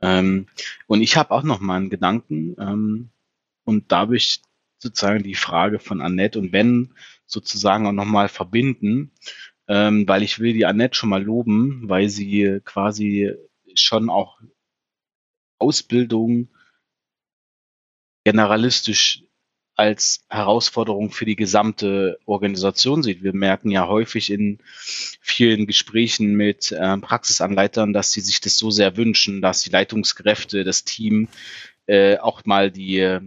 Ähm, 0.00 0.48
und 0.86 1.00
ich 1.00 1.16
habe 1.16 1.30
auch 1.30 1.42
noch 1.42 1.60
mal 1.60 1.76
einen 1.76 1.90
Gedanken. 1.90 2.56
Ähm, 2.58 3.10
und 3.64 3.90
da 3.90 4.00
habe 4.00 4.16
ich 4.16 4.42
sozusagen 4.78 5.22
die 5.22 5.34
Frage 5.34 5.78
von 5.78 6.02
Annette 6.02 6.38
und 6.38 6.50
Ben 6.50 6.92
sozusagen 7.26 7.86
auch 7.86 7.92
noch 7.92 8.04
mal 8.04 8.28
verbinden, 8.28 9.12
ähm, 9.66 10.06
weil 10.06 10.22
ich 10.22 10.38
will 10.38 10.52
die 10.52 10.66
Annette 10.66 10.96
schon 10.96 11.08
mal 11.08 11.22
loben, 11.22 11.88
weil 11.88 12.10
sie 12.10 12.60
quasi 12.64 13.32
schon 13.74 14.10
auch 14.10 14.40
Ausbildung 15.58 16.48
generalistisch 18.24 19.22
als 19.76 20.24
Herausforderung 20.28 21.10
für 21.10 21.24
die 21.24 21.36
gesamte 21.36 22.18
Organisation 22.26 23.02
sieht. 23.02 23.22
Wir 23.22 23.34
merken 23.34 23.70
ja 23.70 23.88
häufig 23.88 24.30
in 24.30 24.58
vielen 25.20 25.66
Gesprächen 25.66 26.34
mit 26.34 26.70
äh, 26.70 26.96
Praxisanleitern, 26.98 27.92
dass 27.92 28.12
sie 28.12 28.20
sich 28.20 28.40
das 28.40 28.56
so 28.56 28.70
sehr 28.70 28.96
wünschen, 28.96 29.42
dass 29.42 29.62
die 29.62 29.70
Leitungskräfte, 29.70 30.62
das 30.62 30.84
Team 30.84 31.28
äh, 31.86 32.18
auch 32.18 32.44
mal 32.44 32.70
die 32.70 32.98
äh, 32.98 33.20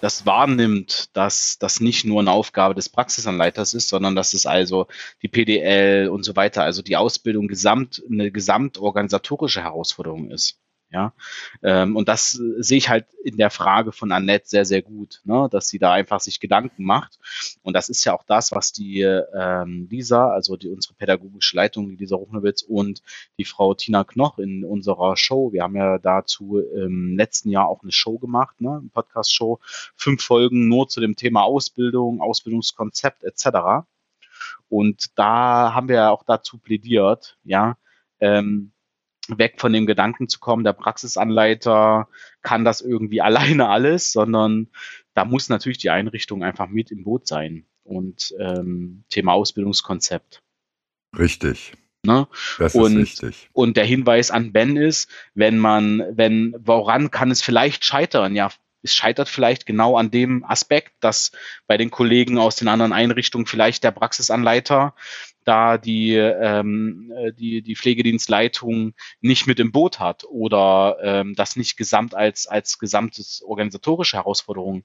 das 0.00 0.24
wahrnimmt, 0.24 1.10
dass 1.14 1.58
das 1.58 1.80
nicht 1.80 2.04
nur 2.04 2.20
eine 2.20 2.30
Aufgabe 2.30 2.74
des 2.74 2.88
Praxisanleiters 2.88 3.74
ist, 3.74 3.88
sondern 3.88 4.14
dass 4.14 4.32
es 4.32 4.46
also 4.46 4.86
die 5.22 5.28
PDL 5.28 6.08
und 6.08 6.24
so 6.24 6.36
weiter, 6.36 6.62
also 6.62 6.82
die 6.82 6.96
Ausbildung 6.96 7.48
gesamt, 7.48 8.02
eine 8.10 8.30
gesamtorganisatorische 8.30 9.62
Herausforderung 9.62 10.30
ist. 10.30 10.58
Ja, 10.92 11.12
ähm, 11.62 11.94
und 11.94 12.08
das 12.08 12.34
äh, 12.40 12.62
sehe 12.62 12.78
ich 12.78 12.88
halt 12.88 13.06
in 13.22 13.36
der 13.36 13.50
Frage 13.50 13.92
von 13.92 14.10
Annette 14.10 14.48
sehr, 14.48 14.64
sehr 14.64 14.82
gut, 14.82 15.20
ne? 15.24 15.48
dass 15.48 15.68
sie 15.68 15.78
da 15.78 15.92
einfach 15.92 16.18
sich 16.18 16.40
Gedanken 16.40 16.82
macht. 16.82 17.20
Und 17.62 17.74
das 17.74 17.88
ist 17.88 18.04
ja 18.04 18.12
auch 18.12 18.24
das, 18.24 18.50
was 18.50 18.72
die 18.72 19.02
ähm, 19.02 19.86
Lisa, 19.88 20.30
also 20.30 20.56
die 20.56 20.68
unsere 20.68 20.94
pädagogische 20.94 21.54
Leitung, 21.56 21.90
die 21.90 21.96
Lisa 21.96 22.16
Ruchnowitz 22.16 22.62
und 22.62 23.02
die 23.38 23.44
Frau 23.44 23.74
Tina 23.74 24.02
Knoch 24.02 24.40
in 24.40 24.64
unserer 24.64 25.16
Show, 25.16 25.52
wir 25.52 25.62
haben 25.62 25.76
ja 25.76 25.98
dazu 25.98 26.58
im 26.58 27.16
letzten 27.16 27.50
Jahr 27.50 27.68
auch 27.68 27.82
eine 27.82 27.92
Show 27.92 28.18
gemacht, 28.18 28.60
ne? 28.60 28.82
Podcast-Show, 28.92 29.60
fünf 29.94 30.24
Folgen 30.24 30.68
nur 30.68 30.88
zu 30.88 31.00
dem 31.00 31.14
Thema 31.14 31.44
Ausbildung, 31.44 32.20
Ausbildungskonzept 32.20 33.22
etc. 33.22 33.86
Und 34.68 35.18
da 35.18 35.72
haben 35.72 35.88
wir 35.88 35.96
ja 35.96 36.10
auch 36.10 36.24
dazu 36.24 36.58
plädiert, 36.58 37.38
ja, 37.44 37.76
ähm, 38.18 38.72
weg 39.38 39.54
von 39.58 39.72
dem 39.72 39.86
Gedanken 39.86 40.28
zu 40.28 40.40
kommen, 40.40 40.64
der 40.64 40.72
Praxisanleiter 40.72 42.08
kann 42.42 42.64
das 42.64 42.80
irgendwie 42.80 43.20
alleine 43.20 43.68
alles, 43.68 44.12
sondern 44.12 44.68
da 45.14 45.24
muss 45.24 45.48
natürlich 45.48 45.78
die 45.78 45.90
Einrichtung 45.90 46.42
einfach 46.42 46.68
mit 46.68 46.90
im 46.90 47.04
Boot 47.04 47.26
sein. 47.26 47.66
Und 47.82 48.32
ähm, 48.38 49.02
Thema 49.08 49.32
Ausbildungskonzept. 49.32 50.40
Richtig. 51.18 51.72
Ne? 52.06 52.28
Das 52.58 52.74
und, 52.74 53.00
ist 53.00 53.22
richtig. 53.22 53.50
Und 53.52 53.76
der 53.76 53.84
Hinweis 53.84 54.30
an 54.30 54.52
Ben 54.52 54.76
ist, 54.76 55.10
wenn 55.34 55.58
man, 55.58 56.04
wenn, 56.12 56.54
woran 56.58 57.10
kann 57.10 57.30
es 57.30 57.42
vielleicht 57.42 57.84
scheitern? 57.84 58.36
Ja, 58.36 58.50
es 58.82 58.94
scheitert 58.94 59.28
vielleicht 59.28 59.66
genau 59.66 59.96
an 59.96 60.10
dem 60.10 60.44
Aspekt, 60.44 60.92
dass 61.00 61.32
bei 61.66 61.76
den 61.76 61.90
Kollegen 61.90 62.38
aus 62.38 62.56
den 62.56 62.68
anderen 62.68 62.92
Einrichtungen 62.92 63.46
vielleicht 63.46 63.84
der 63.84 63.90
Praxisanleiter 63.90 64.94
da 65.44 65.78
die, 65.78 66.14
ähm, 66.14 67.12
äh, 67.16 67.32
die, 67.32 67.62
die 67.62 67.76
Pflegedienstleitung 67.76 68.94
nicht 69.20 69.46
mit 69.46 69.60
im 69.60 69.72
Boot 69.72 69.98
hat 69.98 70.24
oder 70.24 70.98
ähm, 71.02 71.34
das 71.34 71.56
nicht 71.56 71.76
gesamt 71.76 72.14
als, 72.14 72.46
als 72.46 72.78
gesamtes 72.78 73.42
organisatorische 73.42 74.16
Herausforderung 74.16 74.84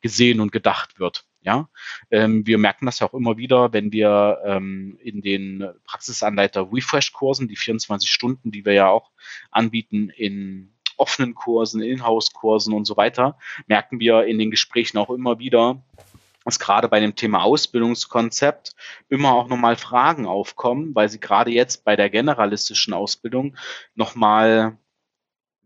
gesehen 0.00 0.40
und 0.40 0.52
gedacht 0.52 0.98
wird. 0.98 1.24
Ja, 1.42 1.68
ähm, 2.10 2.46
wir 2.46 2.56
merken 2.56 2.86
das 2.86 3.00
ja 3.00 3.06
auch 3.06 3.14
immer 3.14 3.36
wieder, 3.36 3.72
wenn 3.74 3.92
wir 3.92 4.40
ähm, 4.46 4.98
in 5.02 5.20
den 5.20 5.66
Praxisanleiter 5.84 6.72
Refresh-Kursen, 6.72 7.48
die 7.48 7.56
24 7.56 8.10
Stunden, 8.10 8.50
die 8.50 8.64
wir 8.64 8.72
ja 8.72 8.88
auch 8.88 9.10
anbieten 9.50 10.08
in 10.08 10.72
offenen 10.96 11.34
Kursen, 11.34 11.82
Inhouse-Kursen 11.82 12.72
und 12.72 12.86
so 12.86 12.96
weiter, 12.96 13.38
merken 13.66 14.00
wir 14.00 14.24
in 14.24 14.38
den 14.38 14.50
Gesprächen 14.50 14.96
auch 14.96 15.10
immer 15.10 15.38
wieder, 15.38 15.82
dass 16.44 16.58
gerade 16.58 16.88
bei 16.88 17.00
dem 17.00 17.16
Thema 17.16 17.42
Ausbildungskonzept 17.42 18.74
immer 19.08 19.32
auch 19.32 19.48
nochmal 19.48 19.76
Fragen 19.76 20.26
aufkommen, 20.26 20.94
weil 20.94 21.08
sie 21.08 21.20
gerade 21.20 21.50
jetzt 21.50 21.84
bei 21.84 21.96
der 21.96 22.10
generalistischen 22.10 22.92
Ausbildung 22.92 23.56
nochmal 23.94 24.76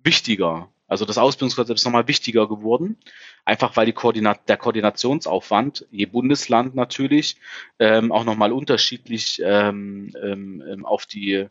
wichtiger, 0.02 0.70
also 0.88 1.04
das 1.04 1.18
Ausbildungskonzept 1.18 1.78
ist 1.78 1.84
nochmal 1.84 2.08
wichtiger 2.08 2.48
geworden, 2.48 2.96
einfach 3.44 3.76
weil 3.76 3.84
die 3.84 3.92
Koordinat 3.92 4.48
der 4.48 4.56
Koordinationsaufwand, 4.56 5.86
je 5.90 6.06
Bundesland 6.06 6.74
natürlich, 6.74 7.36
ähm, 7.78 8.10
auch 8.10 8.24
nochmal 8.24 8.52
unterschiedlich 8.52 9.40
ähm, 9.44 10.10
ähm, 10.22 10.86
auf 10.86 11.04
die 11.04 11.48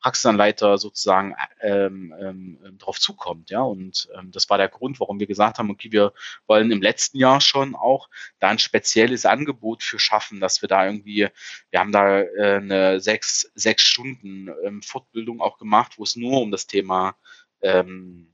Praxisanleiter 0.00 0.78
sozusagen 0.78 1.34
ähm, 1.60 2.14
ähm, 2.18 2.58
ähm, 2.64 2.78
drauf 2.78 2.98
zukommt. 2.98 3.50
Ja, 3.50 3.62
und 3.62 4.08
ähm, 4.16 4.30
das 4.32 4.48
war 4.48 4.58
der 4.58 4.68
Grund, 4.68 4.98
warum 5.00 5.20
wir 5.20 5.26
gesagt 5.26 5.58
haben, 5.58 5.70
okay, 5.70 5.92
wir 5.92 6.12
wollen 6.46 6.70
im 6.70 6.82
letzten 6.82 7.18
Jahr 7.18 7.40
schon 7.40 7.74
auch 7.74 8.08
da 8.38 8.48
ein 8.48 8.58
spezielles 8.58 9.26
Angebot 9.26 9.82
für 9.82 9.98
schaffen, 9.98 10.40
dass 10.40 10.62
wir 10.62 10.68
da 10.68 10.86
irgendwie, 10.86 11.28
wir 11.70 11.80
haben 11.80 11.92
da 11.92 12.20
äh, 12.20 12.56
eine 12.56 13.00
sechs, 13.00 13.50
sechs 13.54 13.84
Stunden 13.84 14.48
ähm, 14.64 14.82
Fortbildung 14.82 15.40
auch 15.40 15.58
gemacht, 15.58 15.94
wo 15.96 16.04
es 16.04 16.16
nur 16.16 16.40
um 16.40 16.50
das 16.50 16.66
Thema 16.66 17.16
ähm, 17.62 18.30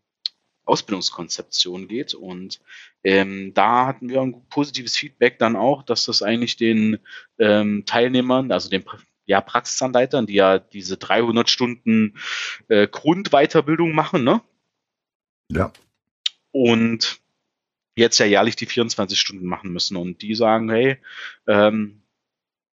Ausbildungskonzeption 0.66 1.88
geht. 1.88 2.14
Und 2.14 2.60
ähm, 3.04 3.54
da 3.54 3.86
hatten 3.86 4.08
wir 4.08 4.20
ein 4.20 4.46
positives 4.48 4.96
Feedback 4.96 5.38
dann 5.38 5.56
auch, 5.56 5.82
dass 5.82 6.04
das 6.04 6.22
eigentlich 6.22 6.56
den 6.56 6.98
ähm, 7.38 7.84
Teilnehmern, 7.86 8.52
also 8.52 8.68
den 8.68 8.84
ja, 9.26 9.40
Praxisanleitern, 9.40 10.26
die 10.26 10.34
ja 10.34 10.58
diese 10.58 10.96
300 10.96 11.50
Stunden 11.50 12.16
äh, 12.68 12.88
Grundweiterbildung 12.88 13.92
machen, 13.92 14.24
ne? 14.24 14.40
Ja. 15.50 15.72
Und 16.52 17.20
jetzt 17.96 18.18
ja 18.18 18.26
jährlich 18.26 18.56
die 18.56 18.66
24 18.66 19.18
Stunden 19.18 19.46
machen 19.46 19.72
müssen. 19.72 19.96
Und 19.96 20.22
die 20.22 20.34
sagen, 20.34 20.70
hey, 20.70 20.98
ähm, 21.46 22.02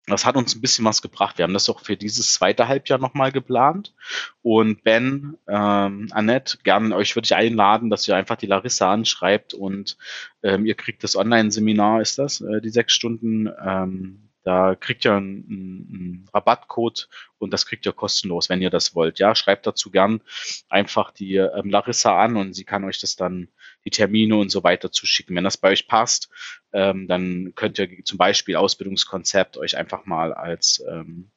das 0.06 0.26
hat 0.26 0.36
uns 0.36 0.54
ein 0.54 0.60
bisschen 0.60 0.84
was 0.84 1.00
gebracht. 1.00 1.38
Wir 1.38 1.44
haben 1.44 1.54
das 1.54 1.68
auch 1.68 1.80
für 1.80 1.96
dieses 1.96 2.34
zweite 2.34 2.66
Halbjahr 2.66 2.98
nochmal 2.98 3.30
geplant. 3.30 3.94
Und 4.42 4.82
Ben, 4.82 5.38
ähm, 5.46 6.08
Annette, 6.10 6.58
gern 6.64 6.92
euch 6.92 7.14
würde 7.14 7.26
ich 7.26 7.36
einladen, 7.36 7.88
dass 7.88 8.08
ihr 8.08 8.16
einfach 8.16 8.36
die 8.36 8.46
Larissa 8.46 8.92
anschreibt 8.92 9.54
und 9.54 9.96
ähm, 10.42 10.66
ihr 10.66 10.74
kriegt 10.74 11.04
das 11.04 11.14
Online-Seminar, 11.14 12.00
ist 12.00 12.18
das, 12.18 12.40
äh, 12.40 12.60
die 12.60 12.70
sechs 12.70 12.94
Stunden 12.94 13.48
ähm, 13.64 14.31
da 14.42 14.74
kriegt 14.74 15.04
ihr 15.04 15.14
einen, 15.14 15.44
einen, 15.48 16.28
Rabattcode 16.32 17.08
und 17.38 17.52
das 17.52 17.66
kriegt 17.66 17.86
ihr 17.86 17.92
kostenlos, 17.92 18.48
wenn 18.48 18.62
ihr 18.62 18.70
das 18.70 18.94
wollt. 18.94 19.18
Ja, 19.18 19.34
schreibt 19.34 19.66
dazu 19.66 19.90
gern 19.90 20.20
einfach 20.68 21.12
die 21.12 21.36
ähm, 21.36 21.70
Larissa 21.70 22.20
an 22.20 22.36
und 22.36 22.54
sie 22.54 22.64
kann 22.64 22.84
euch 22.84 23.00
das 23.00 23.16
dann 23.16 23.48
die 23.84 23.90
Termine 23.90 24.36
und 24.36 24.50
so 24.50 24.64
weiter 24.64 24.90
zuschicken. 24.90 25.36
Wenn 25.36 25.44
das 25.44 25.56
bei 25.56 25.70
euch 25.70 25.86
passt, 25.86 26.28
ähm, 26.72 27.06
dann 27.06 27.52
könnt 27.54 27.78
ihr 27.78 28.04
zum 28.04 28.18
Beispiel 28.18 28.56
Ausbildungskonzept 28.56 29.56
euch 29.58 29.76
einfach 29.76 30.06
mal 30.06 30.32
als 30.32 30.84
ähm, 30.88 31.30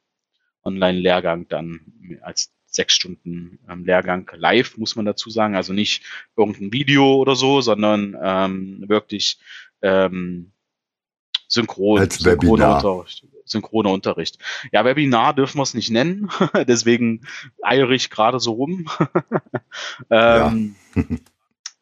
Online-Lehrgang 0.64 1.48
dann 1.48 2.20
als 2.22 2.52
sechs 2.66 2.94
Stunden 2.94 3.60
ähm, 3.70 3.86
Lehrgang 3.86 4.30
live, 4.36 4.78
muss 4.78 4.96
man 4.96 5.06
dazu 5.06 5.30
sagen. 5.30 5.56
Also 5.56 5.74
nicht 5.74 6.04
irgendein 6.36 6.74
Video 6.74 7.16
oder 7.16 7.36
so, 7.36 7.62
sondern 7.62 8.18
ähm, 8.22 8.84
wirklich 8.88 9.40
ähm, 9.82 10.52
synchron, 11.56 12.00
Als 12.00 12.20
synchroner 12.20 12.76
Unterricht. 12.76 13.26
Synchroner 13.46 13.92
Unterricht. 13.92 14.38
Ja, 14.72 14.86
Webinar 14.86 15.34
dürfen 15.34 15.58
wir 15.58 15.64
es 15.64 15.74
nicht 15.74 15.90
nennen, 15.90 16.30
deswegen 16.68 17.26
eiere 17.62 17.96
ich 17.96 18.10
gerade 18.10 18.40
so 18.40 18.54
rum. 18.54 18.88
ähm, 20.10 20.76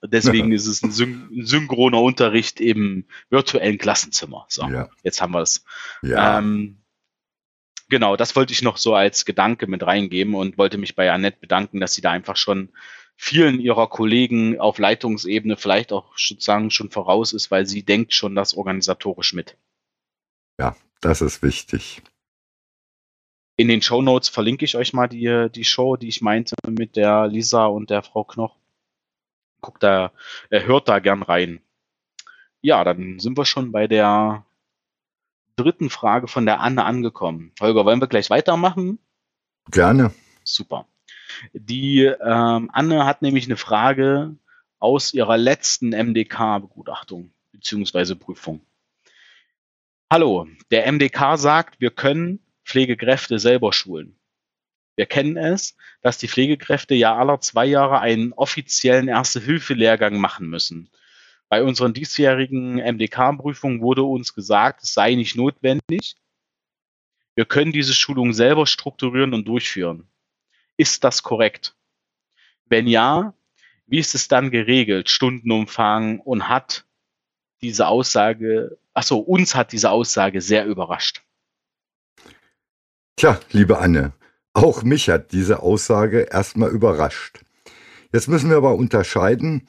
deswegen 0.03 0.51
ist 0.51 0.67
es 0.67 0.83
ein, 0.83 0.91
syn 0.91 1.29
ein, 1.31 1.45
synchroner 1.45 2.01
Unterricht 2.01 2.61
im 2.61 3.05
virtuellen 3.29 3.77
Klassenzimmer. 3.77 4.45
So, 4.49 4.67
ja. 4.67 4.89
jetzt 5.03 5.21
haben 5.21 5.33
wir 5.33 5.41
es. 5.41 5.65
Ja. 6.01 6.39
Ähm, 6.39 6.77
genau, 7.89 8.15
das 8.15 8.35
wollte 8.35 8.53
ich 8.53 8.61
noch 8.61 8.77
so 8.77 8.93
als 8.93 9.25
Gedanke 9.25 9.67
mit 9.67 9.83
reingeben 9.85 10.35
und 10.35 10.57
wollte 10.57 10.77
mich 10.77 10.95
bei 10.95 11.11
Annette 11.11 11.39
bedanken, 11.39 11.79
dass 11.79 11.93
sie 11.93 12.01
da 12.01 12.11
einfach 12.11 12.35
schon 12.35 12.69
vielen 13.15 13.59
ihrer 13.59 13.87
Kollegen 13.87 14.59
auf 14.59 14.79
Leitungsebene 14.79 15.55
vielleicht 15.55 15.93
auch 15.93 16.17
sozusagen 16.17 16.71
schon 16.71 16.89
voraus 16.89 17.31
ist, 17.31 17.51
weil 17.51 17.65
sie 17.65 17.83
denkt 17.83 18.13
schon 18.13 18.35
das 18.35 18.53
organisatorisch 18.53 19.33
mit. 19.33 19.55
Ja, 20.59 20.75
das 21.01 21.21
ist 21.21 21.41
wichtig. 21.41 22.01
In 23.55 23.67
den 23.67 23.81
Show 23.81 24.01
Notes 24.01 24.29
verlinke 24.29 24.65
ich 24.65 24.75
euch 24.75 24.93
mal 24.93 25.07
die, 25.07 25.47
die 25.53 25.65
Show, 25.65 25.95
die 25.95 26.07
ich 26.07 26.21
meinte 26.21 26.55
mit 26.67 26.95
der 26.95 27.27
Lisa 27.27 27.65
und 27.65 27.89
der 27.89 28.01
Frau 28.01 28.23
Knoch. 28.23 28.57
Guckt 29.61 29.83
da, 29.83 30.11
er 30.49 30.65
hört 30.65 30.89
da 30.89 30.99
gern 30.99 31.21
rein. 31.21 31.61
Ja, 32.61 32.83
dann 32.83 33.19
sind 33.19 33.37
wir 33.37 33.45
schon 33.45 33.71
bei 33.71 33.87
der 33.87 34.45
dritten 35.55 35.89
Frage 35.89 36.27
von 36.27 36.45
der 36.45 36.59
Anne 36.61 36.83
angekommen. 36.83 37.51
Holger, 37.59 37.85
wollen 37.85 38.01
wir 38.01 38.07
gleich 38.07 38.29
weitermachen? 38.29 38.99
Gerne. 39.69 40.13
Super. 40.43 40.87
Die 41.53 42.03
ähm, 42.03 42.69
Anne 42.73 43.05
hat 43.05 43.21
nämlich 43.21 43.45
eine 43.45 43.57
Frage 43.57 44.35
aus 44.79 45.13
ihrer 45.13 45.37
letzten 45.37 45.89
MDK-Begutachtung 45.89 47.31
bzw. 47.51 48.15
Prüfung. 48.15 48.65
Hallo, 50.11 50.47
der 50.71 50.91
MDK 50.91 51.37
sagt, 51.37 51.79
wir 51.79 51.89
können 51.91 52.39
Pflegekräfte 52.65 53.39
selber 53.39 53.73
schulen. 53.73 54.19
Wir 54.95 55.07
kennen 55.07 55.37
es, 55.37 55.75
dass 56.01 56.17
die 56.19 56.27
Pflegekräfte 56.27 56.93
ja 56.93 57.15
aller 57.15 57.41
zwei 57.41 57.65
Jahre 57.65 57.99
einen 57.99 58.31
offiziellen 58.33 59.07
Erste-Hilfe-Lehrgang 59.07 60.19
machen 60.19 60.47
müssen. 60.47 60.89
Bei 61.49 61.63
unseren 61.63 61.93
diesjährigen 61.93 62.75
MDK-Prüfungen 62.75 63.81
wurde 63.81 64.03
uns 64.03 64.33
gesagt, 64.33 64.83
es 64.83 64.93
sei 64.93 65.15
nicht 65.15 65.35
notwendig. 65.35 66.15
Wir 67.35 67.45
können 67.45 67.71
diese 67.71 67.93
Schulung 67.93 68.33
selber 68.33 68.67
strukturieren 68.67 69.33
und 69.33 69.47
durchführen. 69.47 70.07
Ist 70.77 71.03
das 71.03 71.23
korrekt? 71.23 71.75
Wenn 72.65 72.87
ja, 72.87 73.33
wie 73.87 73.99
ist 73.99 74.15
es 74.15 74.27
dann 74.27 74.51
geregelt? 74.51 75.09
Stundenumfang 75.09 76.19
und 76.19 76.49
hat 76.49 76.85
diese 77.61 77.87
Aussage, 77.87 78.77
achso, 78.93 79.17
uns 79.17 79.55
hat 79.55 79.71
diese 79.71 79.89
Aussage 79.89 80.41
sehr 80.41 80.65
überrascht. 80.65 81.23
Tja, 83.15 83.39
liebe 83.51 83.77
Anne, 83.77 84.13
auch 84.53 84.83
mich 84.83 85.09
hat 85.09 85.31
diese 85.31 85.61
Aussage 85.61 86.27
erstmal 86.31 86.69
überrascht. 86.69 87.43
Jetzt 88.11 88.27
müssen 88.27 88.49
wir 88.49 88.57
aber 88.57 88.75
unterscheiden. 88.75 89.67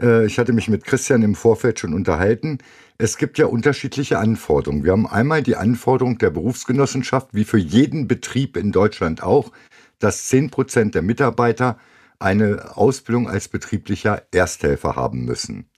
Äh, 0.00 0.26
ich 0.26 0.38
hatte 0.38 0.52
mich 0.52 0.68
mit 0.68 0.84
Christian 0.84 1.22
im 1.22 1.34
Vorfeld 1.34 1.78
schon 1.78 1.94
unterhalten. 1.94 2.58
Es 2.98 3.16
gibt 3.16 3.38
ja 3.38 3.46
unterschiedliche 3.46 4.18
Anforderungen. 4.18 4.84
Wir 4.84 4.92
haben 4.92 5.06
einmal 5.06 5.42
die 5.42 5.56
Anforderung 5.56 6.18
der 6.18 6.30
Berufsgenossenschaft, 6.30 7.28
wie 7.32 7.44
für 7.44 7.58
jeden 7.58 8.08
Betrieb 8.08 8.56
in 8.56 8.72
Deutschland 8.72 9.22
auch, 9.22 9.52
dass 9.98 10.26
10 10.26 10.50
Prozent 10.50 10.94
der 10.94 11.02
Mitarbeiter 11.02 11.78
eine 12.18 12.76
Ausbildung 12.76 13.28
als 13.28 13.48
betrieblicher 13.48 14.22
Ersthelfer 14.32 14.96
haben 14.96 15.24
müssen. 15.24 15.68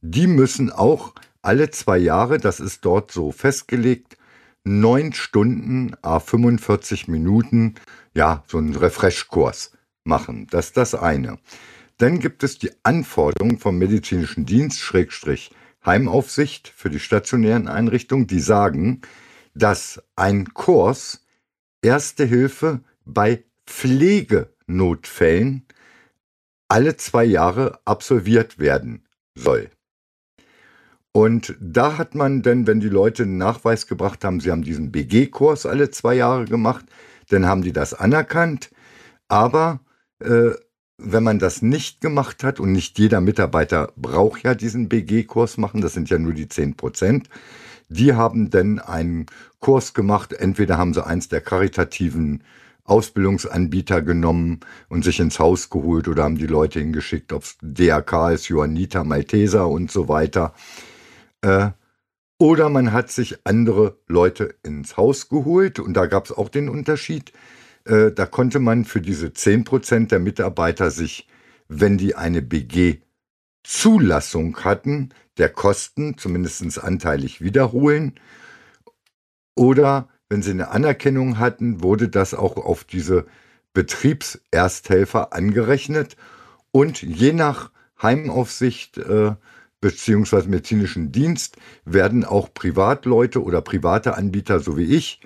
Die 0.00 0.26
müssen 0.26 0.70
auch 0.70 1.14
alle 1.44 1.70
zwei 1.70 1.98
Jahre, 1.98 2.38
das 2.38 2.60
ist 2.60 2.84
dort 2.84 3.12
so 3.12 3.32
festgelegt, 3.32 4.16
neun 4.64 5.12
Stunden, 5.12 5.94
a 6.02 6.18
45 6.18 7.08
Minuten, 7.08 7.74
ja, 8.14 8.44
so 8.46 8.58
einen 8.58 8.74
Refresh-Kurs 8.74 9.72
machen. 10.04 10.46
Das 10.50 10.66
ist 10.66 10.76
das 10.76 10.94
eine. 10.94 11.38
Dann 11.98 12.18
gibt 12.18 12.42
es 12.42 12.58
die 12.58 12.72
Anforderungen 12.82 13.58
vom 13.58 13.78
medizinischen 13.78 14.46
Dienst, 14.46 14.80
Schrägstrich 14.80 15.50
Heimaufsicht 15.84 16.72
für 16.74 16.88
die 16.88 16.98
stationären 16.98 17.68
Einrichtungen, 17.68 18.26
die 18.26 18.40
sagen, 18.40 19.02
dass 19.54 20.02
ein 20.16 20.54
Kurs 20.54 21.20
Erste 21.82 22.24
Hilfe 22.24 22.80
bei 23.04 23.44
Pflegenotfällen 23.66 25.66
alle 26.68 26.96
zwei 26.96 27.24
Jahre 27.24 27.80
absolviert 27.84 28.58
werden 28.58 29.04
soll. 29.34 29.68
Und 31.16 31.54
da 31.60 31.96
hat 31.96 32.16
man 32.16 32.42
dann, 32.42 32.66
wenn 32.66 32.80
die 32.80 32.88
Leute 32.88 33.22
einen 33.22 33.38
Nachweis 33.38 33.86
gebracht 33.86 34.24
haben, 34.24 34.40
sie 34.40 34.50
haben 34.50 34.62
diesen 34.62 34.90
BG-Kurs 34.90 35.64
alle 35.64 35.92
zwei 35.92 36.14
Jahre 36.16 36.44
gemacht, 36.44 36.86
dann 37.28 37.46
haben 37.46 37.62
die 37.62 37.72
das 37.72 37.94
anerkannt. 37.94 38.72
Aber 39.28 39.78
äh, 40.18 40.50
wenn 40.98 41.22
man 41.22 41.38
das 41.38 41.62
nicht 41.62 42.00
gemacht 42.00 42.42
hat 42.42 42.58
und 42.58 42.72
nicht 42.72 42.98
jeder 42.98 43.20
Mitarbeiter 43.20 43.92
braucht 43.94 44.42
ja 44.42 44.56
diesen 44.56 44.88
BG-Kurs 44.88 45.56
machen, 45.56 45.80
das 45.82 45.92
sind 45.92 46.10
ja 46.10 46.18
nur 46.18 46.32
die 46.32 46.48
10 46.48 46.74
Prozent, 46.74 47.28
die 47.88 48.14
haben 48.14 48.50
dann 48.50 48.80
einen 48.80 49.26
Kurs 49.60 49.94
gemacht. 49.94 50.32
Entweder 50.32 50.78
haben 50.78 50.94
sie 50.94 51.06
eins 51.06 51.28
der 51.28 51.42
karitativen 51.42 52.42
Ausbildungsanbieter 52.82 54.02
genommen 54.02 54.58
und 54.88 55.04
sich 55.04 55.20
ins 55.20 55.38
Haus 55.38 55.70
geholt 55.70 56.08
oder 56.08 56.24
haben 56.24 56.38
die 56.38 56.48
Leute 56.48 56.80
hingeschickt, 56.80 57.32
ob 57.32 57.44
es 57.44 57.56
DRK 57.62 58.32
ist, 58.32 58.48
Johanniter, 58.48 59.04
Malteser 59.04 59.68
und 59.68 59.92
so 59.92 60.08
weiter. 60.08 60.54
Äh, 61.44 61.70
oder 62.38 62.68
man 62.68 62.92
hat 62.92 63.12
sich 63.12 63.38
andere 63.44 63.96
Leute 64.08 64.56
ins 64.64 64.96
Haus 64.96 65.28
geholt 65.28 65.78
und 65.78 65.94
da 65.94 66.06
gab 66.06 66.24
es 66.24 66.32
auch 66.32 66.48
den 66.48 66.68
Unterschied. 66.68 67.32
Äh, 67.84 68.10
da 68.12 68.26
konnte 68.26 68.58
man 68.58 68.84
für 68.84 69.00
diese 69.00 69.28
10% 69.28 70.08
der 70.08 70.18
Mitarbeiter 70.18 70.90
sich, 70.90 71.28
wenn 71.68 71.96
die 71.98 72.16
eine 72.16 72.42
BG-Zulassung 72.42 74.64
hatten, 74.64 75.10
der 75.38 75.50
Kosten 75.50 76.18
zumindest 76.18 76.82
anteilig 76.82 77.40
wiederholen. 77.40 78.18
Oder 79.54 80.08
wenn 80.28 80.42
sie 80.42 80.50
eine 80.50 80.70
Anerkennung 80.70 81.38
hatten, 81.38 81.80
wurde 81.82 82.08
das 82.08 82.34
auch 82.34 82.56
auf 82.56 82.82
diese 82.84 83.26
Betriebsersthelfer 83.74 85.32
angerechnet. 85.32 86.16
Und 86.72 87.02
je 87.02 87.32
nach 87.32 87.70
Heimaufsicht 88.02 88.98
äh, 88.98 89.36
beziehungsweise 89.84 90.48
medizinischen 90.48 91.12
Dienst 91.12 91.58
werden 91.84 92.24
auch 92.24 92.54
Privatleute 92.54 93.42
oder 93.42 93.60
private 93.60 94.16
Anbieter, 94.16 94.58
so 94.58 94.78
wie 94.78 94.96
ich, 94.96 95.20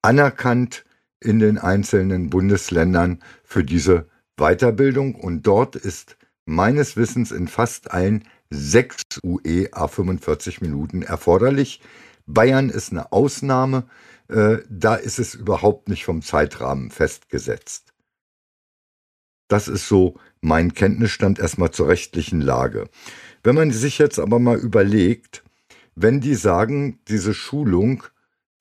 anerkannt 0.00 0.86
in 1.20 1.40
den 1.40 1.58
einzelnen 1.58 2.30
Bundesländern 2.30 3.22
für 3.44 3.64
diese 3.64 4.06
Weiterbildung. 4.38 5.14
Und 5.14 5.46
dort 5.46 5.76
ist 5.76 6.16
meines 6.46 6.96
Wissens 6.96 7.32
in 7.32 7.48
fast 7.48 7.90
allen 7.90 8.24
sechs 8.48 9.02
UE 9.22 9.68
a 9.72 9.88
45 9.88 10.62
Minuten 10.62 11.02
erforderlich. 11.02 11.82
Bayern 12.24 12.70
ist 12.70 12.92
eine 12.92 13.12
Ausnahme. 13.12 13.84
Äh, 14.28 14.60
da 14.70 14.94
ist 14.94 15.18
es 15.18 15.34
überhaupt 15.34 15.90
nicht 15.90 16.06
vom 16.06 16.22
Zeitrahmen 16.22 16.90
festgesetzt. 16.90 17.92
Das 19.48 19.66
ist 19.68 19.88
so 19.88 20.16
mein 20.40 20.74
Kenntnisstand 20.74 21.38
erstmal 21.38 21.70
zur 21.70 21.88
rechtlichen 21.88 22.40
Lage. 22.40 22.88
Wenn 23.42 23.54
man 23.54 23.70
sich 23.70 23.98
jetzt 23.98 24.18
aber 24.18 24.38
mal 24.38 24.58
überlegt, 24.58 25.42
wenn 25.94 26.20
die 26.20 26.34
sagen, 26.34 27.00
diese 27.08 27.34
Schulung, 27.34 28.04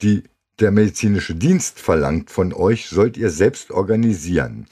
die 0.01 0.23
der 0.59 0.71
medizinische 0.71 1.35
Dienst 1.35 1.79
verlangt 1.79 2.31
von 2.31 2.53
euch, 2.53 2.87
sollt 2.87 3.17
ihr 3.17 3.29
selbst 3.29 3.69
organisieren, 3.69 4.65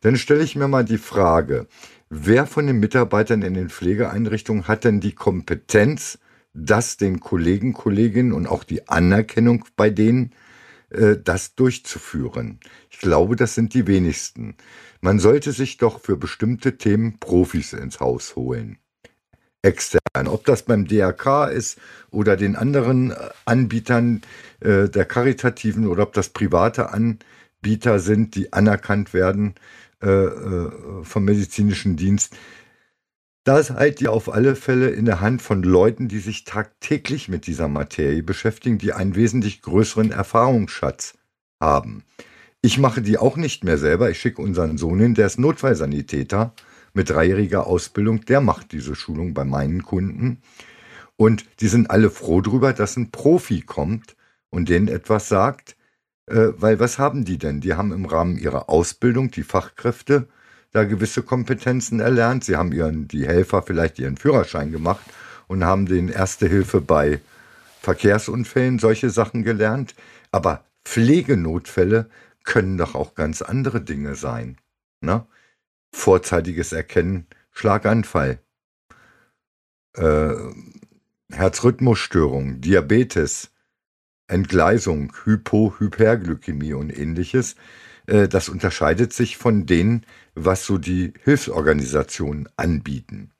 dann 0.00 0.16
stelle 0.16 0.44
ich 0.44 0.54
mir 0.54 0.68
mal 0.68 0.84
die 0.84 0.98
Frage, 0.98 1.66
wer 2.10 2.46
von 2.46 2.66
den 2.66 2.78
Mitarbeitern 2.78 3.42
in 3.42 3.54
den 3.54 3.70
Pflegeeinrichtungen 3.70 4.68
hat 4.68 4.84
denn 4.84 5.00
die 5.00 5.14
Kompetenz, 5.14 6.18
das 6.52 6.96
den 6.96 7.18
Kollegen, 7.18 7.72
Kolleginnen 7.72 8.32
und 8.32 8.46
auch 8.46 8.62
die 8.62 8.86
Anerkennung 8.86 9.64
bei 9.76 9.90
denen, 9.90 10.32
äh, 10.90 11.16
das 11.16 11.56
durchzuführen? 11.56 12.60
Ich 12.90 12.98
glaube, 12.98 13.34
das 13.34 13.54
sind 13.54 13.74
die 13.74 13.88
wenigsten. 13.88 14.56
Man 15.04 15.18
sollte 15.18 15.52
sich 15.52 15.76
doch 15.76 16.00
für 16.00 16.16
bestimmte 16.16 16.78
Themen 16.78 17.18
Profis 17.20 17.74
ins 17.74 18.00
Haus 18.00 18.36
holen 18.36 18.78
extern. 19.60 20.28
Ob 20.28 20.46
das 20.46 20.62
beim 20.62 20.86
DRK 20.86 21.48
ist 21.48 21.78
oder 22.10 22.38
den 22.38 22.56
anderen 22.56 23.10
äh, 23.10 23.16
Anbietern 23.44 24.22
äh, 24.60 24.88
der 24.88 25.04
karitativen 25.04 25.88
oder 25.88 26.04
ob 26.04 26.14
das 26.14 26.30
private 26.30 26.88
Anbieter 26.88 27.98
sind, 27.98 28.34
die 28.34 28.54
anerkannt 28.54 29.12
werden 29.12 29.56
äh, 30.02 30.08
äh, 30.08 30.70
vom 31.02 31.24
medizinischen 31.26 31.96
Dienst. 31.96 32.34
Das 33.44 33.72
halt 33.72 34.00
ihr 34.00 34.10
auf 34.10 34.32
alle 34.32 34.56
Fälle 34.56 34.88
in 34.88 35.04
der 35.04 35.20
Hand 35.20 35.42
von 35.42 35.62
Leuten, 35.62 36.08
die 36.08 36.20
sich 36.20 36.44
tagtäglich 36.44 37.28
mit 37.28 37.46
dieser 37.46 37.68
Materie 37.68 38.22
beschäftigen, 38.22 38.78
die 38.78 38.94
einen 38.94 39.16
wesentlich 39.16 39.60
größeren 39.60 40.12
Erfahrungsschatz 40.12 41.18
haben. 41.60 42.04
Ich 42.64 42.78
mache 42.78 43.02
die 43.02 43.18
auch 43.18 43.36
nicht 43.36 43.62
mehr 43.62 43.76
selber. 43.76 44.08
Ich 44.08 44.18
schicke 44.18 44.40
unseren 44.40 44.78
Sohn 44.78 44.98
hin, 44.98 45.12
der 45.12 45.26
ist 45.26 45.38
Notfallsanitäter 45.38 46.54
mit 46.94 47.10
dreijähriger 47.10 47.66
Ausbildung, 47.66 48.24
der 48.24 48.40
macht 48.40 48.72
diese 48.72 48.94
Schulung 48.94 49.34
bei 49.34 49.44
meinen 49.44 49.82
Kunden. 49.82 50.40
Und 51.16 51.44
die 51.60 51.68
sind 51.68 51.90
alle 51.90 52.08
froh 52.08 52.40
drüber, 52.40 52.72
dass 52.72 52.96
ein 52.96 53.10
Profi 53.10 53.60
kommt 53.60 54.16
und 54.48 54.70
denen 54.70 54.88
etwas 54.88 55.28
sagt. 55.28 55.76
Äh, 56.26 56.52
weil 56.56 56.80
was 56.80 56.98
haben 56.98 57.26
die 57.26 57.36
denn? 57.36 57.60
Die 57.60 57.74
haben 57.74 57.92
im 57.92 58.06
Rahmen 58.06 58.38
ihrer 58.38 58.70
Ausbildung 58.70 59.30
die 59.30 59.42
Fachkräfte 59.42 60.26
da 60.72 60.84
gewisse 60.84 61.22
Kompetenzen 61.22 62.00
erlernt. 62.00 62.44
Sie 62.44 62.56
haben 62.56 62.72
ihren, 62.72 63.08
die 63.08 63.26
Helfer 63.26 63.60
vielleicht 63.60 63.98
ihren 63.98 64.16
Führerschein 64.16 64.72
gemacht 64.72 65.04
und 65.48 65.64
haben 65.64 65.84
den 65.84 66.08
Erste 66.08 66.48
Hilfe 66.48 66.80
bei 66.80 67.20
Verkehrsunfällen, 67.82 68.78
solche 68.78 69.10
Sachen 69.10 69.42
gelernt. 69.42 69.94
Aber 70.32 70.64
Pflegenotfälle 70.86 72.08
können 72.44 72.78
doch 72.78 72.94
auch 72.94 73.14
ganz 73.14 73.42
andere 73.42 73.80
Dinge 73.80 74.14
sein. 74.14 74.58
Ne? 75.00 75.26
Vorzeitiges 75.92 76.72
Erkennen, 76.72 77.26
Schlaganfall, 77.50 78.38
äh, 79.94 80.34
Herzrhythmusstörung, 81.30 82.60
Diabetes, 82.60 83.50
Entgleisung, 84.26 85.12
Hypo, 85.24 85.74
Hyperglykämie 85.78 86.74
und 86.74 86.96
ähnliches. 86.96 87.56
Äh, 88.06 88.28
das 88.28 88.48
unterscheidet 88.48 89.12
sich 89.12 89.36
von 89.36 89.66
denen, 89.66 90.06
was 90.34 90.64
so 90.64 90.78
die 90.78 91.12
Hilfsorganisationen 91.22 92.48
anbieten. 92.56 93.30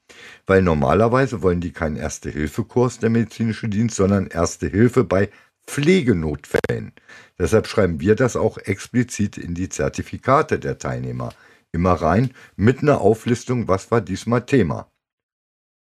Weil 0.47 0.63
normalerweise 0.63 1.43
wollen 1.43 1.61
die 1.61 1.73
keinen 1.73 1.97
Erste-Hilfe-Kurs 1.97 2.99
der 2.99 3.11
medizinische 3.11 3.69
Dienst, 3.69 3.97
sondern 3.97 4.27
Erste 4.27 4.69
Hilfe 4.69 5.05
bei 5.05 5.31
Pflegenotfällen. 5.67 6.93
Deshalb 7.39 7.67
schreiben 7.67 8.01
wir 8.01 8.15
das 8.15 8.37
auch 8.37 8.59
explizit 8.59 9.39
in 9.39 9.55
die 9.55 9.69
Zertifikate 9.69 10.59
der 10.59 10.79
Teilnehmer 10.79 11.33
immer 11.73 11.95
rein 11.95 12.31
mit 12.57 12.83
einer 12.83 13.01
Auflistung, 13.01 13.67
was 13.69 13.91
war 13.91 14.01
diesmal 14.01 14.47
Thema. 14.47 14.91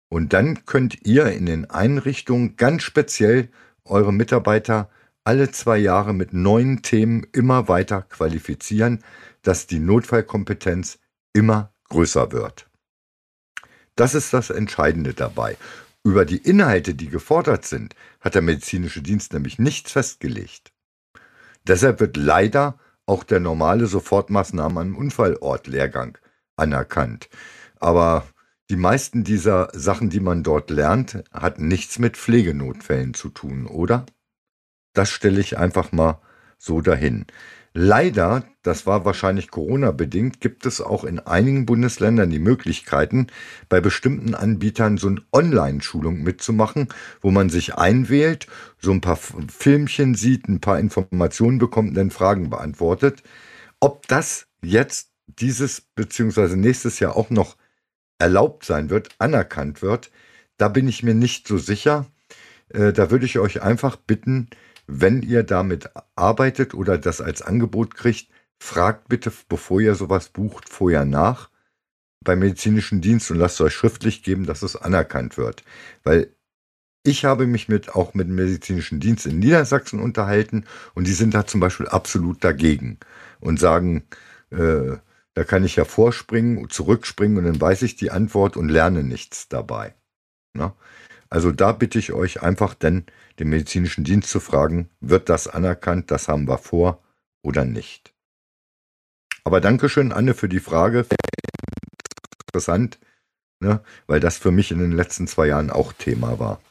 Und 0.10 0.34
dann 0.34 0.66
könnt 0.66 1.06
ihr 1.06 1.28
in 1.28 1.46
den 1.46 1.70
Einrichtungen 1.70 2.56
ganz 2.56 2.84
speziell 2.84 3.50
eure 3.86 4.14
Mitarbeiter 4.14 4.90
alle 5.24 5.52
zwei 5.52 5.78
Jahre 5.78 6.14
mit 6.14 6.34
neuen 6.34 6.82
Themen 6.82 7.26
immer 7.32 7.68
weiter 7.68 8.02
qualifizieren, 8.02 9.04
dass 9.42 9.68
die 9.68 9.80
Notfallkompetenz 9.80 11.00
immer 11.34 11.74
größer 11.90 12.32
wird. 12.32 12.70
Das 13.96 14.16
ist 14.16 14.34
das 14.34 14.50
Entscheidende 14.50 15.14
dabei. 15.14 15.58
Über 16.04 16.26
die 16.26 16.38
Inhalte, 16.38 16.96
die 16.96 17.08
gefordert 17.08 17.66
sind, 17.66 17.96
hat 18.20 18.36
der 18.36 18.42
medizinische 18.42 19.02
Dienst 19.02 19.32
nämlich 19.32 19.58
nichts 19.58 19.94
festgelegt. 19.94 20.74
Deshalb 21.66 22.02
wird 22.02 22.18
leider 22.18 22.78
auch 23.06 23.24
der 23.24 23.40
normale 23.40 23.88
Sofortmaßnahmen 23.88 24.78
am 24.78 24.96
Unfallort 24.98 25.68
Lehrgang 25.68 26.18
anerkannt. 26.58 27.30
Aber 27.80 28.28
die 28.70 28.76
meisten 28.76 29.24
dieser 29.24 29.70
Sachen, 29.74 30.10
die 30.10 30.20
man 30.20 30.44
dort 30.44 30.70
lernt, 30.70 31.24
hat 31.32 31.60
nichts 31.60 32.00
mit 32.00 32.18
Pflegenotfällen 32.18 33.14
zu 33.14 33.30
tun, 33.30 33.66
oder? 33.66 34.06
Das 34.94 35.10
stelle 35.10 35.40
ich 35.40 35.58
einfach 35.58 35.92
mal 35.92 36.22
so 36.58 36.82
dahin. 36.82 37.26
Leider, 37.76 38.44
das 38.62 38.86
war 38.86 39.04
wahrscheinlich 39.04 39.50
Corona-bedingt, 39.50 40.40
gibt 40.40 40.68
es 40.68 40.80
auch 40.80 41.04
in 41.04 41.20
einigen 41.20 41.66
Bundesländern 41.66 42.30
die 42.30 42.38
Möglichkeiten, 42.38 43.28
bei 43.68 43.82
bestimmten 43.82 44.36
Anbietern 44.36 44.98
so 44.98 45.08
eine 45.08 45.24
Online-Schulung 45.32 46.22
mitzumachen, 46.22 46.90
wo 47.22 47.32
man 47.32 47.50
sich 47.50 47.74
einwählt, 47.76 48.46
so 48.80 48.92
ein 48.92 49.02
paar 49.02 49.18
Filmchen 49.18 50.14
sieht, 50.14 50.48
ein 50.48 50.62
paar 50.62 50.78
Informationen 50.78 51.58
bekommt 51.58 51.90
und 51.90 51.96
dann 51.96 52.12
Fragen 52.12 52.52
beantwortet. 52.52 53.24
Ob 53.80 54.08
das 54.08 54.46
jetzt 54.62 55.10
dieses 55.26 55.82
beziehungsweise 55.82 56.58
nächstes 56.58 57.00
Jahr 57.00 57.16
auch 57.16 57.32
noch 57.32 57.58
erlaubt 58.20 58.66
sein 58.66 58.92
wird, 58.92 59.10
anerkannt 59.18 59.82
wird, 59.82 60.12
da 60.58 60.68
bin 60.68 60.88
ich 60.88 61.02
mir 61.02 61.16
nicht 61.16 61.48
so 61.48 61.58
sicher. 61.58 62.06
Äh, 62.70 62.94
da 62.94 63.10
würde 63.10 63.26
ich 63.26 63.40
euch 63.40 63.64
einfach 63.64 63.96
bitten, 63.96 64.50
wenn 64.88 65.22
ihr 65.22 65.44
damit 65.44 65.90
arbeitet 66.16 66.74
oder 66.74 66.98
das 66.98 67.22
als 67.22 67.42
Angebot 67.42 67.96
kriegt, 67.96 68.30
fragt 68.60 69.10
bitte, 69.10 69.32
bevor 69.50 69.82
ihr 69.82 69.96
sowas 69.96 70.30
bucht, 70.30 70.70
vorher 70.70 71.06
nach 71.06 71.50
beim 72.24 72.40
medizinischen 72.40 73.02
Dienst 73.02 73.30
und 73.32 73.38
lasst 73.38 73.60
euch 73.62 73.74
schriftlich 73.74 74.24
geben, 74.24 74.46
dass 74.46 74.62
es 74.62 74.76
anerkannt 74.76 75.38
wird. 75.38 75.64
Weil 76.04 76.34
ich 77.04 77.26
habe 77.26 77.48
mich 77.48 77.68
mit, 77.68 77.96
auch 77.96 78.14
mit 78.14 78.28
dem 78.30 78.36
medizinischen 78.36 79.00
Dienst 79.02 79.26
in 79.26 79.40
Niedersachsen 79.40 80.00
unterhalten 80.00 80.66
und 80.94 81.06
die 81.06 81.14
sind 81.14 81.34
da 81.34 81.46
zum 81.46 81.60
Beispiel 81.60 81.88
absolut 81.88 82.44
dagegen 82.44 82.98
und 83.42 83.60
sagen, 83.60 84.04
äh, 84.52 84.98
da 85.34 85.44
kann 85.44 85.66
ich 85.66 85.76
ja 85.76 85.84
vorspringen, 85.84 86.70
zurückspringen 86.70 87.38
und 87.38 87.46
dann 87.46 87.60
weiß 87.60 87.82
ich 87.82 87.96
die 87.96 88.12
Antwort 88.12 88.56
und 88.56 88.70
lerne 88.70 89.04
nichts 89.04 89.50
dabei. 89.50 89.96
Na? 90.54 90.76
Also 91.34 91.52
da 91.52 91.72
bitte 91.72 91.98
ich 91.98 92.14
euch 92.14 92.44
einfach 92.44 92.76
denn 92.76 93.08
den 93.40 93.50
medizinischen 93.50 94.04
Dienst 94.04 94.30
zu 94.30 94.40
fragen, 94.40 94.92
wird 95.00 95.30
das 95.30 95.48
anerkannt, 95.48 96.12
das 96.12 96.28
haben 96.28 96.48
wir 96.48 96.60
vor 96.60 97.02
oder 97.42 97.66
nicht. 97.66 98.14
Aber 99.44 99.60
Dankeschön, 99.60 100.12
Anne, 100.12 100.36
für 100.36 100.48
die 100.48 100.60
Frage. 100.60 101.08
Interessant, 102.46 103.00
ne? 103.60 103.84
weil 104.06 104.20
das 104.20 104.38
für 104.38 104.52
mich 104.52 104.70
in 104.70 104.78
den 104.78 104.92
letzten 104.92 105.26
zwei 105.26 105.48
Jahren 105.48 105.72
auch 105.72 105.92
Thema 105.94 106.38
war. 106.38 106.62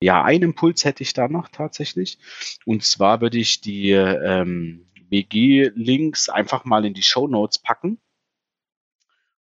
Ja, 0.00 0.22
einen 0.22 0.44
Impuls 0.44 0.84
hätte 0.84 1.02
ich 1.02 1.14
da 1.14 1.26
noch 1.26 1.48
tatsächlich. 1.48 2.20
Und 2.64 2.84
zwar 2.84 3.20
würde 3.20 3.38
ich 3.38 3.62
die 3.62 3.90
ähm, 3.90 4.86
WG-Links 5.08 6.28
einfach 6.28 6.64
mal 6.64 6.84
in 6.84 6.94
die 6.94 7.02
Show 7.02 7.26
Notes 7.26 7.58
packen. 7.58 7.98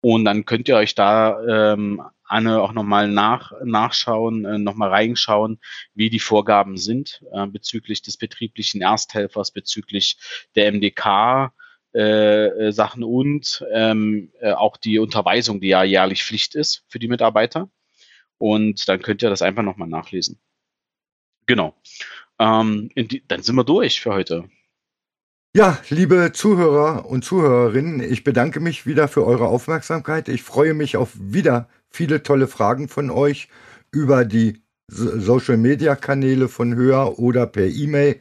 Und 0.00 0.24
dann 0.24 0.46
könnt 0.46 0.68
ihr 0.68 0.76
euch 0.76 0.94
da 0.94 1.74
ähm, 1.74 2.02
Anne 2.28 2.60
auch 2.60 2.72
nochmal 2.72 3.08
nach, 3.08 3.52
nachschauen, 3.64 4.44
äh, 4.44 4.58
nochmal 4.58 4.90
reinschauen, 4.90 5.60
wie 5.94 6.10
die 6.10 6.20
Vorgaben 6.20 6.76
sind 6.76 7.22
äh, 7.32 7.46
bezüglich 7.46 8.02
des 8.02 8.16
betrieblichen 8.16 8.80
Ersthelfers, 8.80 9.50
bezüglich 9.50 10.18
der 10.54 10.72
MDK. 10.72 11.52
Äh, 11.94 12.48
äh, 12.48 12.70
Sachen 12.70 13.02
und 13.02 13.64
ähm, 13.72 14.30
äh, 14.40 14.52
auch 14.52 14.76
die 14.76 14.98
Unterweisung, 14.98 15.58
die 15.60 15.68
ja 15.68 15.82
jährlich 15.84 16.22
Pflicht 16.22 16.54
ist 16.54 16.84
für 16.86 16.98
die 16.98 17.08
Mitarbeiter. 17.08 17.70
Und 18.36 18.88
dann 18.88 19.00
könnt 19.00 19.22
ihr 19.22 19.30
das 19.30 19.40
einfach 19.40 19.62
nochmal 19.62 19.88
nachlesen. 19.88 20.38
Genau. 21.46 21.74
Ähm, 22.38 22.90
die, 22.94 23.26
dann 23.26 23.42
sind 23.42 23.56
wir 23.56 23.64
durch 23.64 24.00
für 24.00 24.12
heute. 24.12 24.50
Ja, 25.56 25.78
liebe 25.88 26.32
Zuhörer 26.32 27.06
und 27.06 27.24
Zuhörerinnen, 27.24 28.00
ich 28.00 28.22
bedanke 28.22 28.60
mich 28.60 28.86
wieder 28.86 29.08
für 29.08 29.24
eure 29.24 29.48
Aufmerksamkeit. 29.48 30.28
Ich 30.28 30.42
freue 30.42 30.74
mich 30.74 30.98
auf 30.98 31.12
wieder 31.18 31.68
viele 31.88 32.22
tolle 32.22 32.46
Fragen 32.46 32.86
von 32.86 33.10
euch 33.10 33.48
über 33.90 34.26
die 34.26 34.62
Social-Media-Kanäle 34.88 36.48
von 36.48 36.74
Höher 36.74 37.18
oder 37.18 37.46
per 37.46 37.66
E-Mail. 37.66 38.20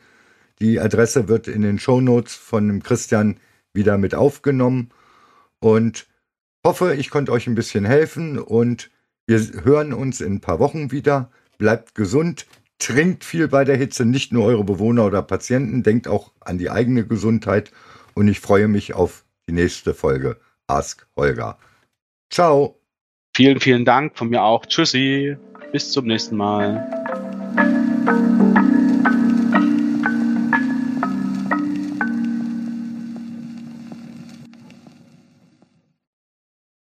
Die 0.60 0.80
Adresse 0.80 1.28
wird 1.28 1.50
in 1.50 1.64
den 1.64 1.80
Show 1.80 2.00
Notes 2.00 2.34
von 2.34 2.82
Christian 2.82 3.38
wieder 3.74 3.98
mit 3.98 4.16
aufgenommen 4.16 4.90
und 5.60 6.08
hoffe, 6.66 6.96
ich 6.96 7.10
konnte 7.10 7.34
euch 7.34 7.46
ein 7.46 7.56
bisschen 7.56 7.84
helfen 7.84 8.40
und 8.40 8.90
wir 9.28 9.40
hören 9.66 9.94
uns 9.94 10.22
in 10.22 10.36
ein 10.36 10.42
paar 10.42 10.60
Wochen 10.60 10.92
wieder. 10.92 11.30
Bleibt 11.58 11.94
gesund, 11.94 12.46
trinkt 12.80 13.24
viel 13.24 13.48
bei 13.48 13.64
der 13.64 13.78
Hitze, 13.78 14.06
nicht 14.06 14.32
nur 14.32 14.46
eure 14.46 14.64
Bewohner 14.64 15.06
oder 15.06 15.22
Patienten, 15.22 15.84
denkt 15.84 16.08
auch 16.08 16.32
an 16.40 16.58
die 16.58 16.70
eigene 16.70 17.06
Gesundheit 17.06 17.72
und 18.14 18.28
ich 18.28 18.40
freue 18.40 18.68
mich 18.68 18.94
auf 18.94 19.26
die 19.48 19.54
nächste 19.54 19.94
Folge 19.94 20.40
Ask 20.68 21.08
Holger. 21.16 21.58
Ciao. 22.30 22.80
Vielen, 23.36 23.60
vielen 23.60 23.86
Dank 23.86 24.18
von 24.18 24.30
mir 24.30 24.42
auch. 24.42 24.66
Tschüssi. 24.66 25.38
Bis 25.72 25.92
zum 25.92 26.06
nächsten 26.06 26.36
Mal. 26.38 27.86